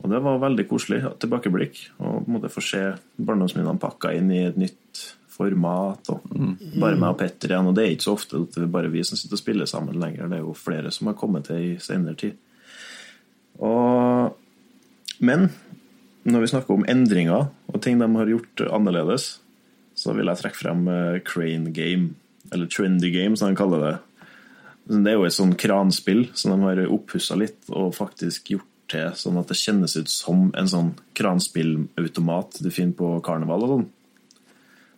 [0.05, 1.03] Og det var veldig koselig.
[1.23, 1.79] Tilbakeblikk.
[1.99, 2.83] Og på en måte få se
[3.17, 5.05] barndomsminnene pakka inn i et nytt
[5.37, 6.11] format.
[6.13, 6.27] Og
[6.81, 7.71] bare meg og Petter igjen.
[7.71, 9.71] Og det er ikke så ofte at det er bare vi som sitter og spiller
[9.71, 10.29] sammen lenger.
[10.31, 12.37] Det er jo flere som har kommet til i senere tid.
[13.65, 14.37] Og,
[15.25, 15.49] men
[16.27, 19.37] når vi snakker om endringer og ting de har gjort annerledes,
[19.97, 22.11] så vil jeg trekke frem eh, Crane Game,
[22.53, 23.95] eller Trendy Game, som de kaller det.
[24.91, 29.11] Det er jo et sånn kranspill som de har oppussa litt og faktisk gjort til
[29.19, 33.87] sånn at det kjennes ut som en sånn kranspillautomat du finner på karneval og sånn.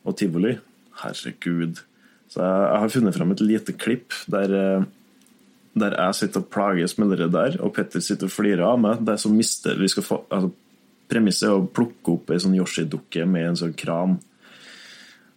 [0.09, 0.55] og tivoli.
[1.03, 1.82] Herregud.
[2.32, 4.86] Så jeg, jeg har funnet frem et lite klipp der, eh,
[5.78, 9.03] der jeg sitter og plages med det der, og Petter sitter og flirer av meg.
[9.05, 10.55] Det er så mister vi skal få altså,
[11.09, 14.18] Premisset er å plukke opp ei sånn Yoshi-dukke med en sånn kran.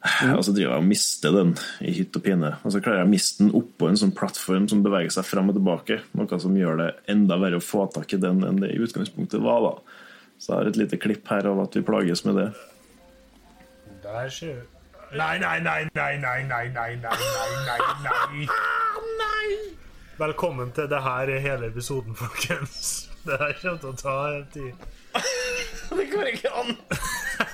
[0.01, 1.51] Og så driver jeg og mister den
[1.85, 2.55] i hytt og pine.
[2.65, 5.51] Og så klarer jeg å miste den oppå en sånn plattform som beveger seg frem
[5.51, 5.99] og tilbake.
[6.17, 9.43] Noe som gjør det enda verre å få tak i den enn det i utgangspunktet
[9.45, 9.67] var.
[9.67, 10.01] da.
[10.41, 12.49] Så jeg har et lite klipp her av at vi plages med det.
[14.01, 14.63] Der ser
[15.11, 17.15] Nei, nei, nei, nei, nei, nei, nei, nei,
[17.67, 18.45] nei, nei,
[19.19, 19.47] nei.
[20.21, 23.09] Velkommen til det her er hele episoden, folkens.
[23.25, 24.87] Det her kommer til å ta en tid.
[25.91, 26.71] Det går ikke an!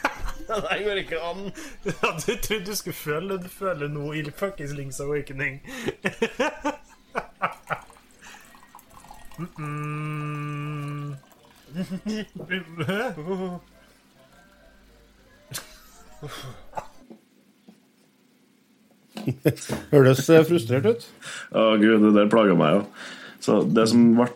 [0.70, 1.52] Det går ikke an.
[1.84, 3.38] Ja, du trodde du skulle føle.
[3.44, 5.62] Du føler noe i fuckings Links Awakening.
[9.38, 11.16] Mm-mm.
[19.92, 21.06] Høres eh, frustrert ut.
[21.52, 22.84] Å gud, det der plager meg jo.
[23.44, 24.28] Så det som ble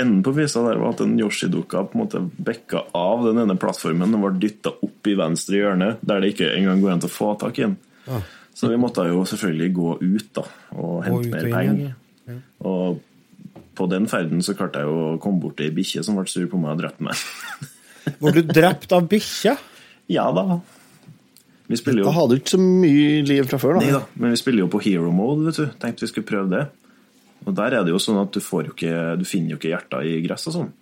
[0.00, 3.56] enden på visa der, var at en Yoshi-dukka på en måte bekka av den ene
[3.60, 7.12] plattformen og ble dytta opp i venstre hjørne, der det ikke engang går an til
[7.12, 7.76] å få tak i den.
[8.06, 8.22] Ja.
[8.56, 10.46] Så vi måtte jo selvfølgelig gå ut da,
[10.80, 11.92] og hente mer penger.
[12.30, 12.38] ja.
[12.66, 13.02] Og
[13.76, 16.24] på den ferden så klarte jeg jo å komme bort til ei bikkje som ble
[16.32, 17.20] sur på meg og drepte meg.
[18.24, 19.52] Var du drept av bikkje?
[20.08, 20.60] Ja da.
[21.66, 24.00] Vi spiller jo Da hadde du ikke så mye liv fra før, Nei da.
[24.00, 25.66] da, men vi spiller jo på hero mode, vet du.
[25.82, 26.64] Tenkte vi skulle prøve det.
[27.44, 29.70] Og der er det jo sånn at du får jo ikke Du finner jo ikke
[29.70, 30.72] hjerter i gress og sånn.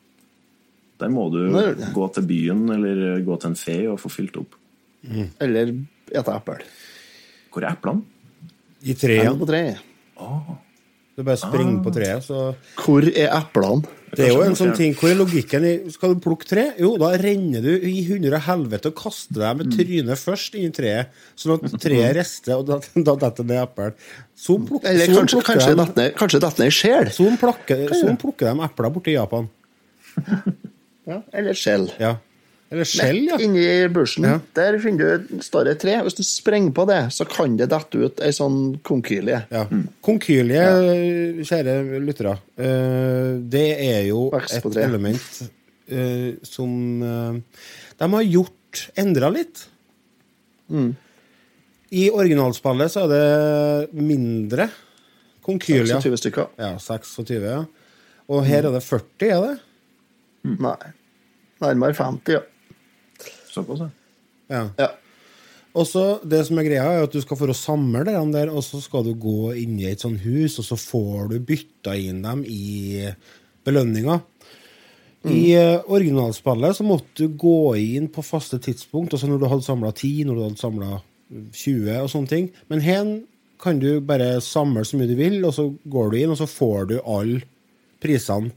[1.02, 1.74] Der må du Nei.
[1.92, 4.54] gå til byen eller gå til en fe og få fylt opp.
[5.42, 5.74] Eller
[6.14, 6.60] ete eple.
[7.52, 8.04] Hvor er eplene?
[8.84, 9.34] I treet.
[9.40, 9.80] på treet.
[11.14, 13.84] Du bare springer på treet, så Hvor er eplene?
[14.14, 16.64] Det er jo en sånn ting Hvor er logikken i Skal du plukke tre?
[16.78, 20.74] Jo, da renner du i hundre helvete og kaster deg med trynet først inn i
[20.74, 22.78] treet, sånn at treet rister, og da,
[23.10, 23.94] da detter ned eppel.
[24.38, 27.10] Sånn Eller sånn kanskje, plukker kanskje de- kanskje dette ned i sjel?
[27.18, 29.50] Sånn plukker, sånn plukker de epler borte i Japan.
[31.04, 31.90] Ja, eller skjell.
[32.00, 32.14] Ja.
[32.74, 33.36] Eller skjell, ja.
[33.44, 33.64] Inni
[33.94, 34.38] bushen, Ja.
[34.58, 35.94] der finner du et større tre.
[36.02, 39.44] Hvis du sprenger på det, så kan det dette ut ei sånn konkylie.
[39.52, 39.64] ja.
[40.02, 40.64] Konkylie,
[41.46, 44.82] kjære lyttere, eh, det er jo et tre.
[44.88, 45.42] element
[45.88, 47.40] eh, som eh,
[48.00, 49.68] de har gjort endra litt.
[51.94, 54.66] I originalspillet så er det mindre
[55.44, 56.00] konkylier.
[56.00, 56.48] 26 stykker.
[56.58, 57.60] Ja, 26, ja.
[58.32, 59.54] Og her er det 40, er det?
[60.58, 60.92] Nei.
[61.62, 62.40] Nærmere 50, ja.
[63.54, 63.90] Såpass, ja.
[64.50, 64.64] Ja.
[64.78, 64.90] ja.
[65.74, 68.52] Og så Det som er greia, er at du skal for å samle dem der,
[68.52, 71.96] og så skal du gå inn i et sånt hus, og så får du bytta
[71.98, 73.08] inn dem i
[73.66, 74.20] belønninga.
[75.24, 79.66] I eh, originalspillet så måtte du gå inn på faste tidspunkt, altså når du hadde
[79.66, 80.98] samla 10, når du hadde samla
[81.32, 82.50] 20 og sånne ting.
[82.68, 83.08] Men her
[83.62, 86.48] kan du bare samle så mye du vil, og så går du inn, og så
[86.50, 87.40] får du alle
[88.04, 88.52] prisene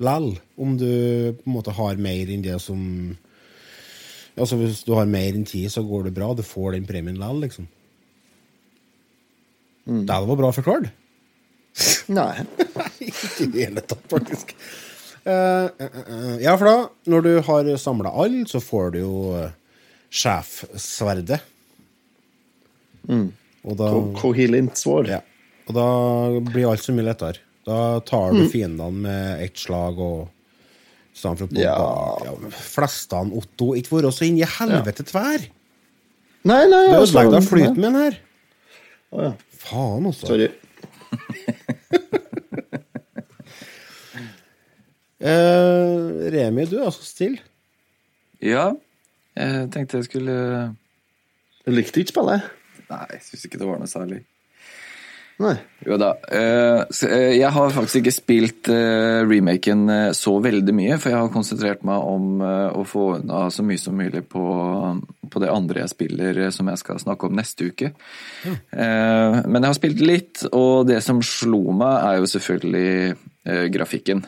[0.00, 0.32] lell.
[0.56, 0.88] Om du
[1.36, 2.80] på en måte har mer enn det som
[4.40, 6.32] Altså Hvis du har mer enn ti, så går det bra.
[6.34, 7.68] Du får den premien likevel, liksom.
[10.06, 10.90] Det var bra forklart.
[12.12, 12.44] Nei.
[13.10, 14.54] Ikke i det hele tatt, faktisk.
[15.20, 16.74] Uh, uh, uh, ja, for da,
[17.12, 19.14] når du har samla alle, så får du jo
[20.10, 21.40] sjefsverdet.
[23.10, 25.10] Og da Ko- Kohilint svår.
[25.16, 25.20] ja.
[25.68, 25.86] Og da
[26.50, 27.38] blir alt så mye lettere.
[27.68, 30.28] Da tar du fiendene med ett slag og
[31.10, 31.74] i stedet for Ja.
[32.24, 35.46] ja, Flestene, Otto, ikke vært så inn i helvete tvær!
[36.48, 38.14] Nei, nei, Du altså, ødelegger da flyten min her.
[39.12, 39.32] Å, ja.
[39.60, 40.30] Faen, også.
[40.30, 40.50] Sorry.
[45.20, 47.42] Eh, Remi, du er så stille.
[48.40, 48.70] Ja,
[49.36, 50.36] jeg tenkte jeg skulle
[51.66, 52.46] Du likte ikke spillet?
[52.88, 54.22] Nei, jeg syns ikke det var noe særlig.
[55.40, 55.54] Nei.
[55.86, 56.10] Jo da.
[56.28, 61.30] eh, eh, Jeg har faktisk ikke spilt eh, remaken så veldig mye, for jeg har
[61.32, 64.44] konsentrert meg om å få unna så mye som mulig på,
[65.32, 67.92] på det andre jeg spiller, som jeg skal snakke om neste uke.
[68.44, 68.56] Mm.
[69.48, 72.92] Men jeg har spilt litt, og det som slo meg, er jo selvfølgelig
[73.72, 74.24] grafikken.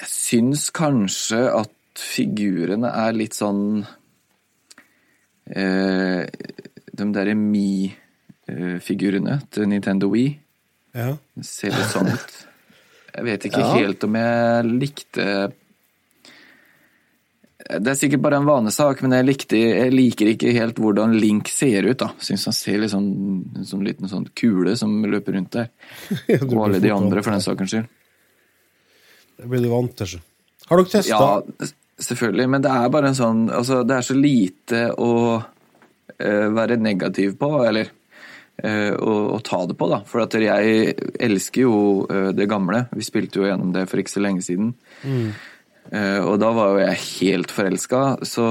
[0.00, 3.84] Jeg syns kanskje at figurene er litt sånn
[5.52, 7.36] De derre
[8.52, 10.38] Me-figurene til Nintendo Wii
[10.94, 11.16] Ja.
[11.40, 12.46] ser litt sånn ut.
[13.14, 13.74] Jeg vet ikke Ja.
[13.74, 15.52] helt om jeg likte
[17.62, 21.46] Det er sikkert bare en vanesak, men jeg, likte, jeg liker ikke helt hvordan Link
[21.48, 21.96] ser ut.
[21.98, 22.08] da.
[22.18, 23.06] Syns han ser litt sånn
[23.56, 25.68] en sånn liten sånn kule som løper rundt der.
[26.28, 27.86] Ja, Og alle de andre, for den saks skyld.
[29.38, 30.06] Det blir du vant til.
[30.06, 30.20] så.
[30.68, 31.70] Har dere testa Ja,
[32.02, 32.48] selvfølgelig.
[32.50, 37.38] Men det er bare en sånn Altså, det er så lite å uh, være negativ
[37.38, 37.90] på, eller eh,
[38.62, 40.02] å, å ta det på, da.
[40.08, 42.84] For at jeg elsker jo eh, det gamle.
[42.94, 44.74] Vi spilte jo gjennom det for ikke så lenge siden.
[45.02, 45.32] Mm.
[46.30, 48.44] og da var jo jeg helt forelska, så,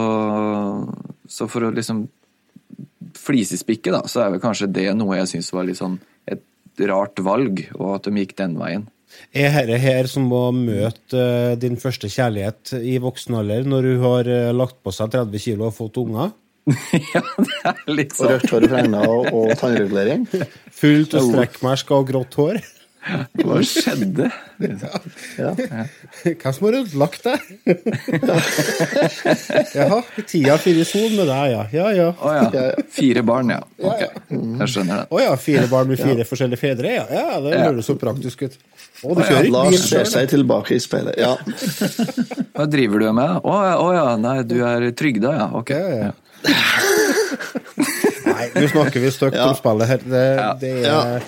[1.32, 2.04] så for å liksom
[3.18, 5.96] flisespikke, da, så er vel kanskje det noe jeg syns var litt sånn
[6.30, 6.44] et
[6.92, 8.88] rart valg, og at de gikk den veien.
[9.36, 14.06] Er dette her som å møte eh, din første kjærlighet i voksen alder, når hun
[14.06, 16.32] har eh, lagt på seg 30 kilo og fått unger?
[17.14, 18.36] Ja, det er litt Og sånn.
[18.36, 20.28] rødt hår i fregna og, og tannregulering.
[20.82, 22.62] Fullt av strekkmersk og grått hår?
[23.42, 24.28] Hva skjedde?
[24.62, 25.56] Ja.
[25.58, 27.40] Hvem som har ødelagt deg?
[29.74, 29.98] Jaha,
[30.30, 31.64] tida fire sol med deg, ja.
[31.74, 32.08] Ja ja.
[32.14, 32.66] Å ja.
[32.94, 33.58] Fire barn, ja.
[33.82, 35.08] Ok, jeg skjønner det.
[35.18, 37.08] Å ja, fire barn med fire forskjellige fedre, ja.
[37.10, 37.64] Ja, Det Ja.
[37.72, 38.60] høres så praktisk ut.
[39.02, 41.18] Å, du ja, kjører ikke Lars ser seg tilbake i speilet.
[41.18, 41.34] Ja.
[42.54, 43.40] Hva driver du med?
[43.42, 45.50] Å ja, å ja, nei, du er trygda, ja.
[45.58, 45.74] Ok.
[45.74, 46.12] Ja, ja.
[48.32, 49.48] Nei, nå snakker vi stygt Ja.
[49.52, 50.04] om spillet her.
[50.06, 50.26] Det,
[50.62, 51.22] det er Ja.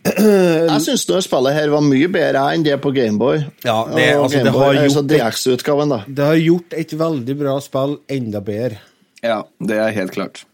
[0.00, 3.42] Jeg syns det spillet her var mye bedre enn det på Gameboy.
[3.66, 5.98] Ja, det, altså, Game det, har altså gjort DX-utgaven, da.
[6.08, 8.80] Det har gjort et veldig bra spill enda bedre.
[9.22, 10.44] Ja, det er helt klart.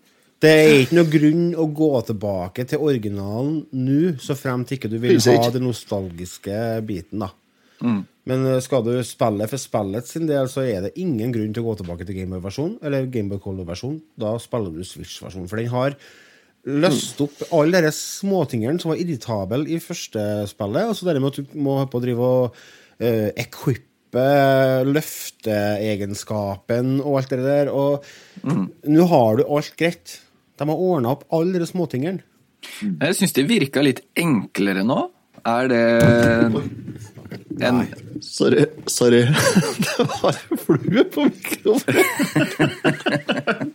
[0.42, 4.98] Det er ikke noe grunn å gå tilbake til originalen nå, så fremt ikke du
[5.00, 7.30] vil ha den nostalgiske biten, da.
[7.80, 8.02] Mm.
[8.26, 11.62] Men eh, skal du spille for spillet sin del, så er det ingen grunn til
[11.62, 14.00] å gå tilbake til Gameboy-versjonen, eller Gameboy Color-versjonen.
[14.18, 15.90] Da spiller du Switch-versjonen, for den har
[16.66, 21.38] løst opp alle de småtingene som var irritable i første spillet, og så med at
[21.38, 22.44] du må på å drive og
[22.98, 23.84] uh, equippe
[24.88, 28.02] løfteegenskapen og alt det der, og
[28.88, 30.06] nå har du alt greit.
[30.56, 32.24] De har ordna opp alle de småtingene.
[32.82, 35.10] Jeg syns det virka litt enklere nå.
[35.46, 35.82] Er det
[37.62, 37.86] en
[38.20, 38.64] Sorry.
[38.86, 39.22] sorry.
[39.84, 42.04] Det var en flue på mikrofonen.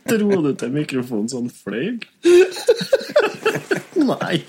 [0.09, 1.99] Dro du til mikrofonen sånn fløy?
[4.11, 4.41] Nei.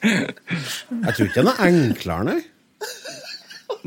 [0.00, 2.40] Jeg tror ikke det er noe enklere, nei.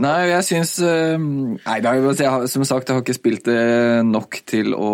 [0.03, 3.45] Nei, jeg syns eh, Nei, det har, jeg har, som sagt, jeg har ikke spilt
[3.49, 3.61] det
[4.07, 4.91] nok til å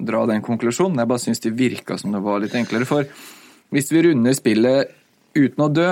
[0.00, 1.00] dra den konklusjonen.
[1.00, 2.86] Jeg bare syns det virka som det var litt enklere.
[2.88, 3.06] For
[3.74, 4.96] hvis vi runder spillet
[5.36, 5.88] uten å dø,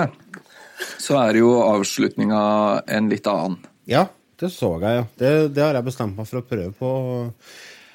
[0.99, 2.43] så er jo avslutninga
[2.87, 3.57] en litt annen.
[3.89, 4.07] Ja,
[4.39, 5.07] det så jeg, ja.
[5.19, 6.91] Det, det har jeg bestemt meg for å prøve på.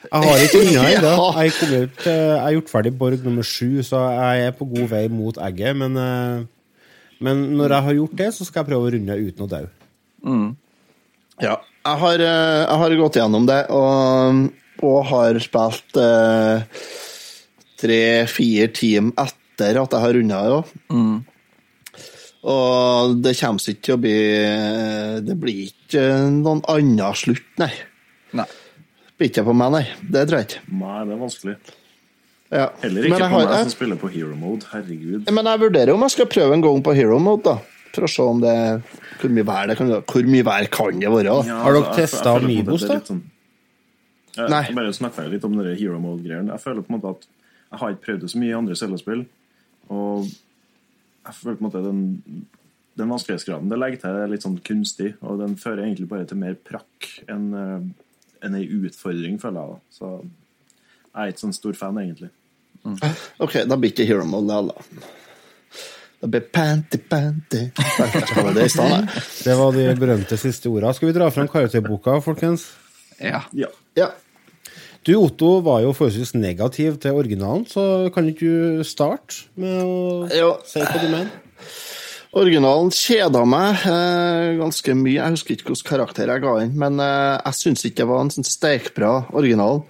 [0.04, 1.14] Jeg har ikke unna ennå.
[1.38, 5.06] Jeg, eh, jeg har gjort ferdig Borg nummer sju, så jeg er på god vei
[5.12, 5.78] mot egget.
[5.80, 6.82] Men, eh,
[7.24, 9.62] men når jeg har gjort det, så skal jeg prøve å runde uten å dø.
[11.44, 11.56] Ja.
[11.84, 14.44] Jeg har, eh, jeg har gått gjennom det, og,
[14.84, 16.84] og har spilt eh,
[17.80, 20.58] tre-fire timer etter at jeg har runda det.
[20.62, 20.82] også.
[22.44, 24.14] Og det kommer ikke til å bli
[25.24, 26.02] Det blir ikke
[26.34, 27.70] noen annen slutt, nei.
[28.36, 28.46] Nei.
[29.16, 29.84] Blir ikke på meg, nei.
[30.02, 30.62] Det tror jeg ikke.
[30.80, 31.54] Nei, det er vanskelig.
[32.54, 32.66] Ja.
[32.82, 34.66] Heller ikke jeg på meg jeg- som spiller på hero mode.
[34.72, 35.30] Herregud.
[35.32, 37.58] Men jeg vurderer om jeg skal prøve en gang på hero mode, da.
[37.94, 38.82] For å se om det
[39.20, 40.02] Hvor mye vær det kan være.
[40.04, 41.46] Hvor mye vær kan det være?
[41.46, 43.00] Ja, Har dere testa Amibos, er da?
[43.00, 43.22] Sånn,
[44.36, 44.62] jeg, Nei.
[44.66, 46.50] jeg bare snakka litt om det hero mode-greiene.
[46.50, 47.26] Jeg føler på en måte at
[47.70, 49.26] jeg har ikke prøvd det så mye i andre cellespill.
[49.90, 50.26] Og
[51.24, 52.46] jeg føler på en måte den,
[53.00, 55.14] den vanskelighetsgraden det legger til, er litt sånn kunstig.
[55.24, 57.92] Og den fører egentlig bare til mer prakk enn en
[58.44, 59.76] enn ei utfordring, føler jeg.
[59.76, 62.30] da Så jeg er ikke sånn stor fan, egentlig.
[63.40, 65.12] Ok, da blir ikke hero mode, da.
[66.24, 68.68] Det blir panty, panty det.
[69.44, 70.92] Det var de berømte siste orda.
[70.96, 72.70] Skal vi dra fram karakterboka, folkens?
[73.20, 73.42] Ja.
[73.52, 73.68] Ja.
[73.98, 74.10] Ja.
[75.04, 80.28] Du, Otto, var jo forholdsvis negativ til originalen, så kan ikke du starte med å
[80.32, 80.54] Jo.
[80.64, 81.32] si hva du mener?
[82.34, 85.20] Originalen kjeda meg eh, ganske mye.
[85.20, 88.24] Jeg husker ikke hvilken karakter jeg ga inn, men eh, jeg syns ikke det var
[88.24, 89.84] en sånn steikbra original.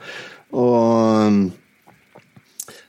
[0.52, 1.38] Og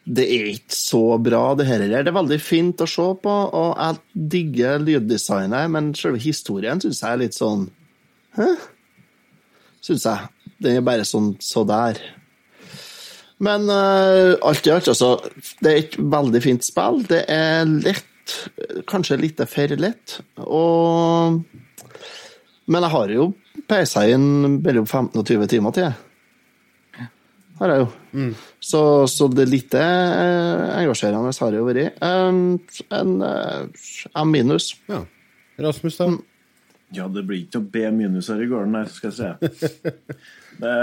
[0.06, 1.86] det er ikke så bra, det her.
[1.88, 7.00] Det er veldig fint å se på, og jeg digger lyddesignet, men selve historien syns
[7.06, 7.70] jeg er litt sånn
[8.36, 8.50] Hæ?
[9.86, 10.28] Syns jeg.
[10.64, 12.00] Den er bare sånn så der.
[13.44, 15.18] Men uh, alt i alt, altså.
[15.60, 17.02] Det er et veldig fint spill.
[17.10, 18.36] Det er lett.
[18.90, 20.20] Kanskje litt for lett.
[20.42, 21.42] Og
[22.66, 23.30] Men jeg har jo
[23.70, 25.90] peisa inn mellom 15 og 20 timer til.
[25.90, 27.08] jeg.
[27.60, 27.90] Har jeg jo.
[28.60, 32.02] Så, så det lite eh, engasjerende har det jo vært.
[32.04, 32.58] Um,
[32.92, 33.86] en eh,
[34.20, 34.74] M minus.
[34.92, 35.06] Ja.
[35.64, 36.10] Rasmus, da?
[36.96, 39.94] Ja, det blir ikke noe B minus her i gården, nei, skal jeg si.
[40.60, 40.76] Det,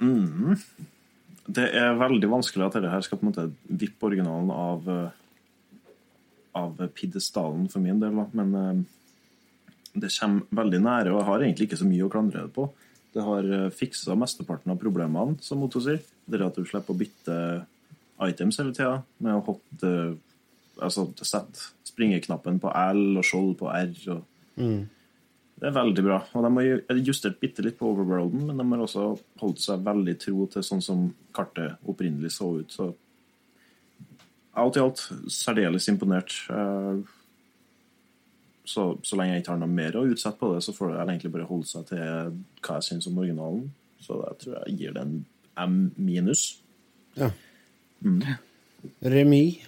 [0.00, 0.56] mm,
[1.56, 3.46] det er veldig vanskelig at dette her skal på en måte
[3.82, 5.22] vippe originalen av eh,
[6.56, 8.16] av pidestallen for min del.
[8.32, 12.42] Men, eh, det kommer veldig nære, og jeg har egentlig ikke så mye å klandre
[12.44, 12.68] det på.
[13.16, 16.02] Det har fiksa mesteparten av problemene, som Otto sier.
[16.28, 17.36] Det er at du slipper å bytte
[18.26, 20.16] items hele tida med å hoppe
[20.76, 23.94] Altså sette springeknappen på L og skjold på R.
[24.12, 24.24] Og
[24.56, 24.88] Mm.
[25.56, 26.20] Det er veldig bra.
[26.36, 29.08] Og de har justert bitte litt på overworlden, men de har også
[29.40, 32.72] holdt seg veldig tro til sånn som kartet opprinnelig så ut.
[32.72, 32.90] Så
[34.56, 36.34] alt i alt særdeles imponert.
[36.50, 36.96] Eh,
[38.66, 41.02] Så, så lenge jeg ikke har noe mer å utsette på det, så får det
[41.04, 42.00] egentlig bare holde seg til
[42.66, 43.68] hva jeg syns om originalen.
[44.02, 45.12] Så jeg tror jeg gir det en
[45.62, 46.42] M minus.
[47.14, 47.28] Ja.
[48.02, 48.24] Mm.
[49.06, 49.62] Remis.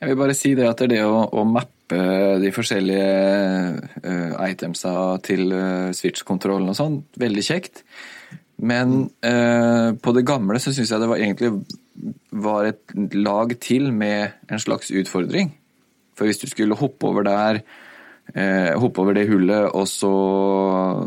[0.00, 3.06] Jeg vil bare si det at det er det å, å mappe de forskjellige
[4.04, 4.92] uh, itemsa
[5.26, 7.82] til uh, Switch-kontrollen og sånn, veldig kjekt.
[8.62, 11.52] Men uh, på det gamle så syns jeg det var egentlig
[12.32, 15.52] var et lag til med en slags utfordring.
[16.16, 17.62] For hvis du skulle hoppe over der,
[18.78, 20.10] hoppe over det hullet, og så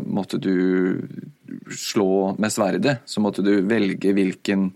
[0.02, 0.98] måtte du
[1.70, 4.68] slå med sverdet, så måtte du velge hvilken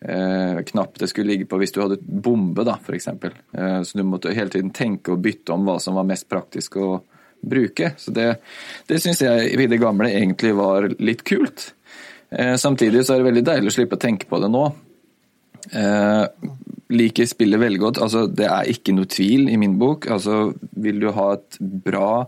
[0.00, 3.08] eh, knapp det skulle ligge på hvis du hadde bombe, da, f.eks.
[3.08, 6.78] Eh, så du måtte hele tiden tenke og bytte om hva som var mest praktisk
[6.80, 6.92] å
[7.40, 7.94] bruke.
[7.98, 8.28] Så det,
[8.88, 11.72] det syns jeg i det gamle egentlig var litt kult.
[12.30, 14.64] Eh, samtidig så er det veldig deilig å slippe å tenke på det nå.
[15.76, 16.24] Eh,
[16.90, 18.02] liker spillet veldig godt.
[18.04, 20.08] Altså, det er ikke noe tvil i min bok.
[20.10, 22.26] Altså, vil du ha et bra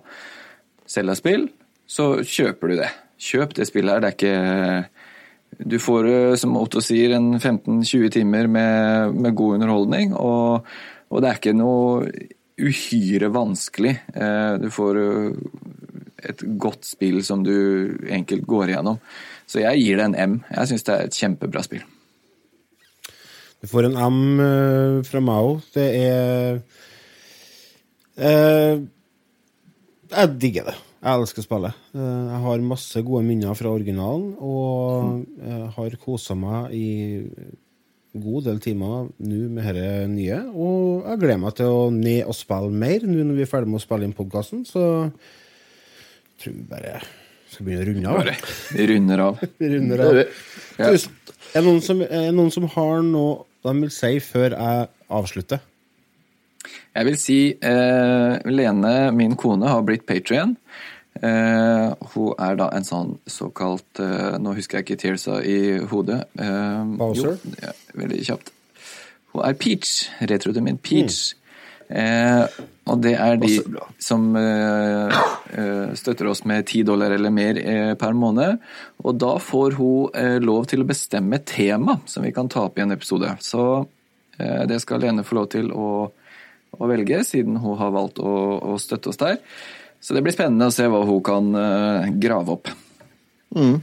[0.89, 1.49] Zelda-spill,
[1.89, 2.91] så kjøper du det.
[3.23, 4.03] Kjøp det spillet her.
[4.03, 4.92] Det er ikke
[5.65, 10.67] Du får, eh, som Otto sier, en 15-20 timer med, med god underholdning, og,
[11.11, 12.09] og det er ikke noe
[12.63, 13.95] uhyre vanskelig.
[14.15, 15.41] Eh, du får eh,
[16.33, 17.55] et godt spill som du
[18.11, 19.01] enkelt går igjennom.
[19.47, 20.39] Så jeg gir det en M.
[20.51, 21.83] Jeg syns det er et kjempebra spill.
[23.63, 25.61] Du får en M fra òg.
[25.75, 26.57] Det er
[28.19, 28.81] eh,
[30.13, 30.79] Jeg digger det.
[31.03, 31.79] Jeg elsker spillet.
[31.97, 36.89] Eh, jeg har masse gode minner fra originalen, og jeg har kosa meg i
[38.13, 40.39] god del timer nå med dette nye.
[40.53, 43.73] Og jeg gleder meg til å ned og spille mer nå når vi er ferdig
[43.73, 46.95] med å spille inn podkasten, så jeg tror vi bare
[47.53, 48.21] skal begynne å runde av.
[48.23, 48.37] Bare,
[48.77, 49.43] vi runder av.
[49.59, 50.23] Vi runder av.
[50.79, 51.19] Tusen.
[51.53, 54.89] Er det noen som, er det noen som har noe de vil si før jeg
[55.13, 55.61] avslutter?
[56.93, 60.55] Jeg vil si eh, Lene, min kone, har blitt patrion.
[61.21, 66.25] Eh, hun er da en sånn såkalt uh, Nå husker jeg ikke Tearsa i hodet.
[66.41, 67.37] Uh, Bowser?
[67.37, 68.53] Jo, ja, veldig kjapt.
[69.35, 69.93] Hun er Peach.
[70.25, 71.35] Retroen min Peach.
[71.93, 72.47] Eh,
[72.89, 73.51] og det er de
[74.01, 74.23] som
[75.93, 77.59] støtter oss med 10 dollar eller mer
[78.01, 78.63] per måned.
[79.05, 82.85] Og da får hun lov til å bestemme tema som vi kan ta opp i
[82.87, 83.29] en episode.
[83.45, 83.63] Så
[84.39, 86.09] eh, det skal Lene få lov til å,
[86.79, 88.35] å velge, siden hun har valgt å,
[88.73, 89.39] å støtte oss der.
[90.03, 92.71] Så det blir spennende å se hva hun kan eh, grave opp.
[93.55, 93.77] Mm.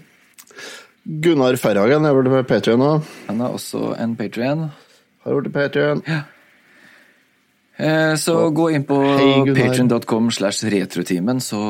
[1.23, 2.89] Gunnar Ferhagen er vel med Patrion nå?
[3.29, 4.65] Han er også en patrion.
[5.23, 6.03] Har blitt Patrion.
[6.05, 6.19] Ja.
[7.79, 9.61] Eh, Så gå inn på Hei, Gunnar.
[9.71, 11.61] patreon.com slash retrotimen, så,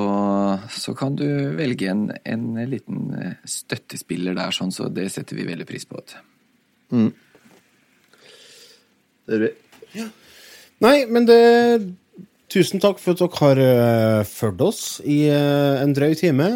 [0.73, 1.27] så kan du
[1.59, 6.01] velge en, en liten eh, støttespiller der, sånn, så det setter vi veldig pris på.
[6.89, 7.11] Mm.
[9.29, 10.09] Det gjør vi.
[10.81, 11.39] Nei, men det
[12.49, 16.47] Tusen takk for at dere har uh, fulgt oss i uh, en drøy time.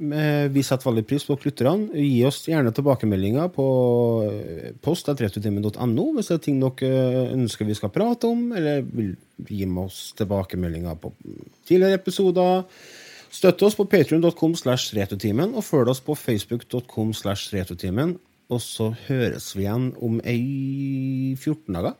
[0.00, 1.92] Uh, vi setter veldig pris på lytterne.
[1.92, 3.66] Gi oss gjerne tilbakemeldinger på
[4.84, 9.12] post.returtimen.no hvis det er ting dere eh, ønsker vi skal prate om, eller vil
[9.44, 11.12] gi oss tilbakemeldinger på
[11.68, 12.64] tidligere episoder.
[13.32, 18.16] Støtt oss på patrion.com slash returtimen, og følg oss på facebook.com slash returtimen.
[18.52, 21.96] Og så høres vi igjen om ei 14 dager.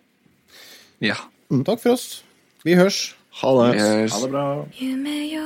[1.04, 1.20] Ja.
[1.52, 2.22] Takk for oss.
[2.64, 3.10] Vi hørs.
[3.40, 3.80] Ha det.
[3.80, 4.12] Høres.
[4.12, 4.66] Ha det bra.
[4.78, 5.40] 夢よ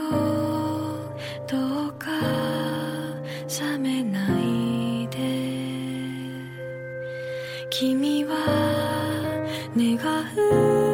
[1.46, 2.10] どうか
[3.48, 5.16] 覚めないで
[7.70, 8.34] 君は
[9.76, 9.96] 願
[10.82, 10.85] う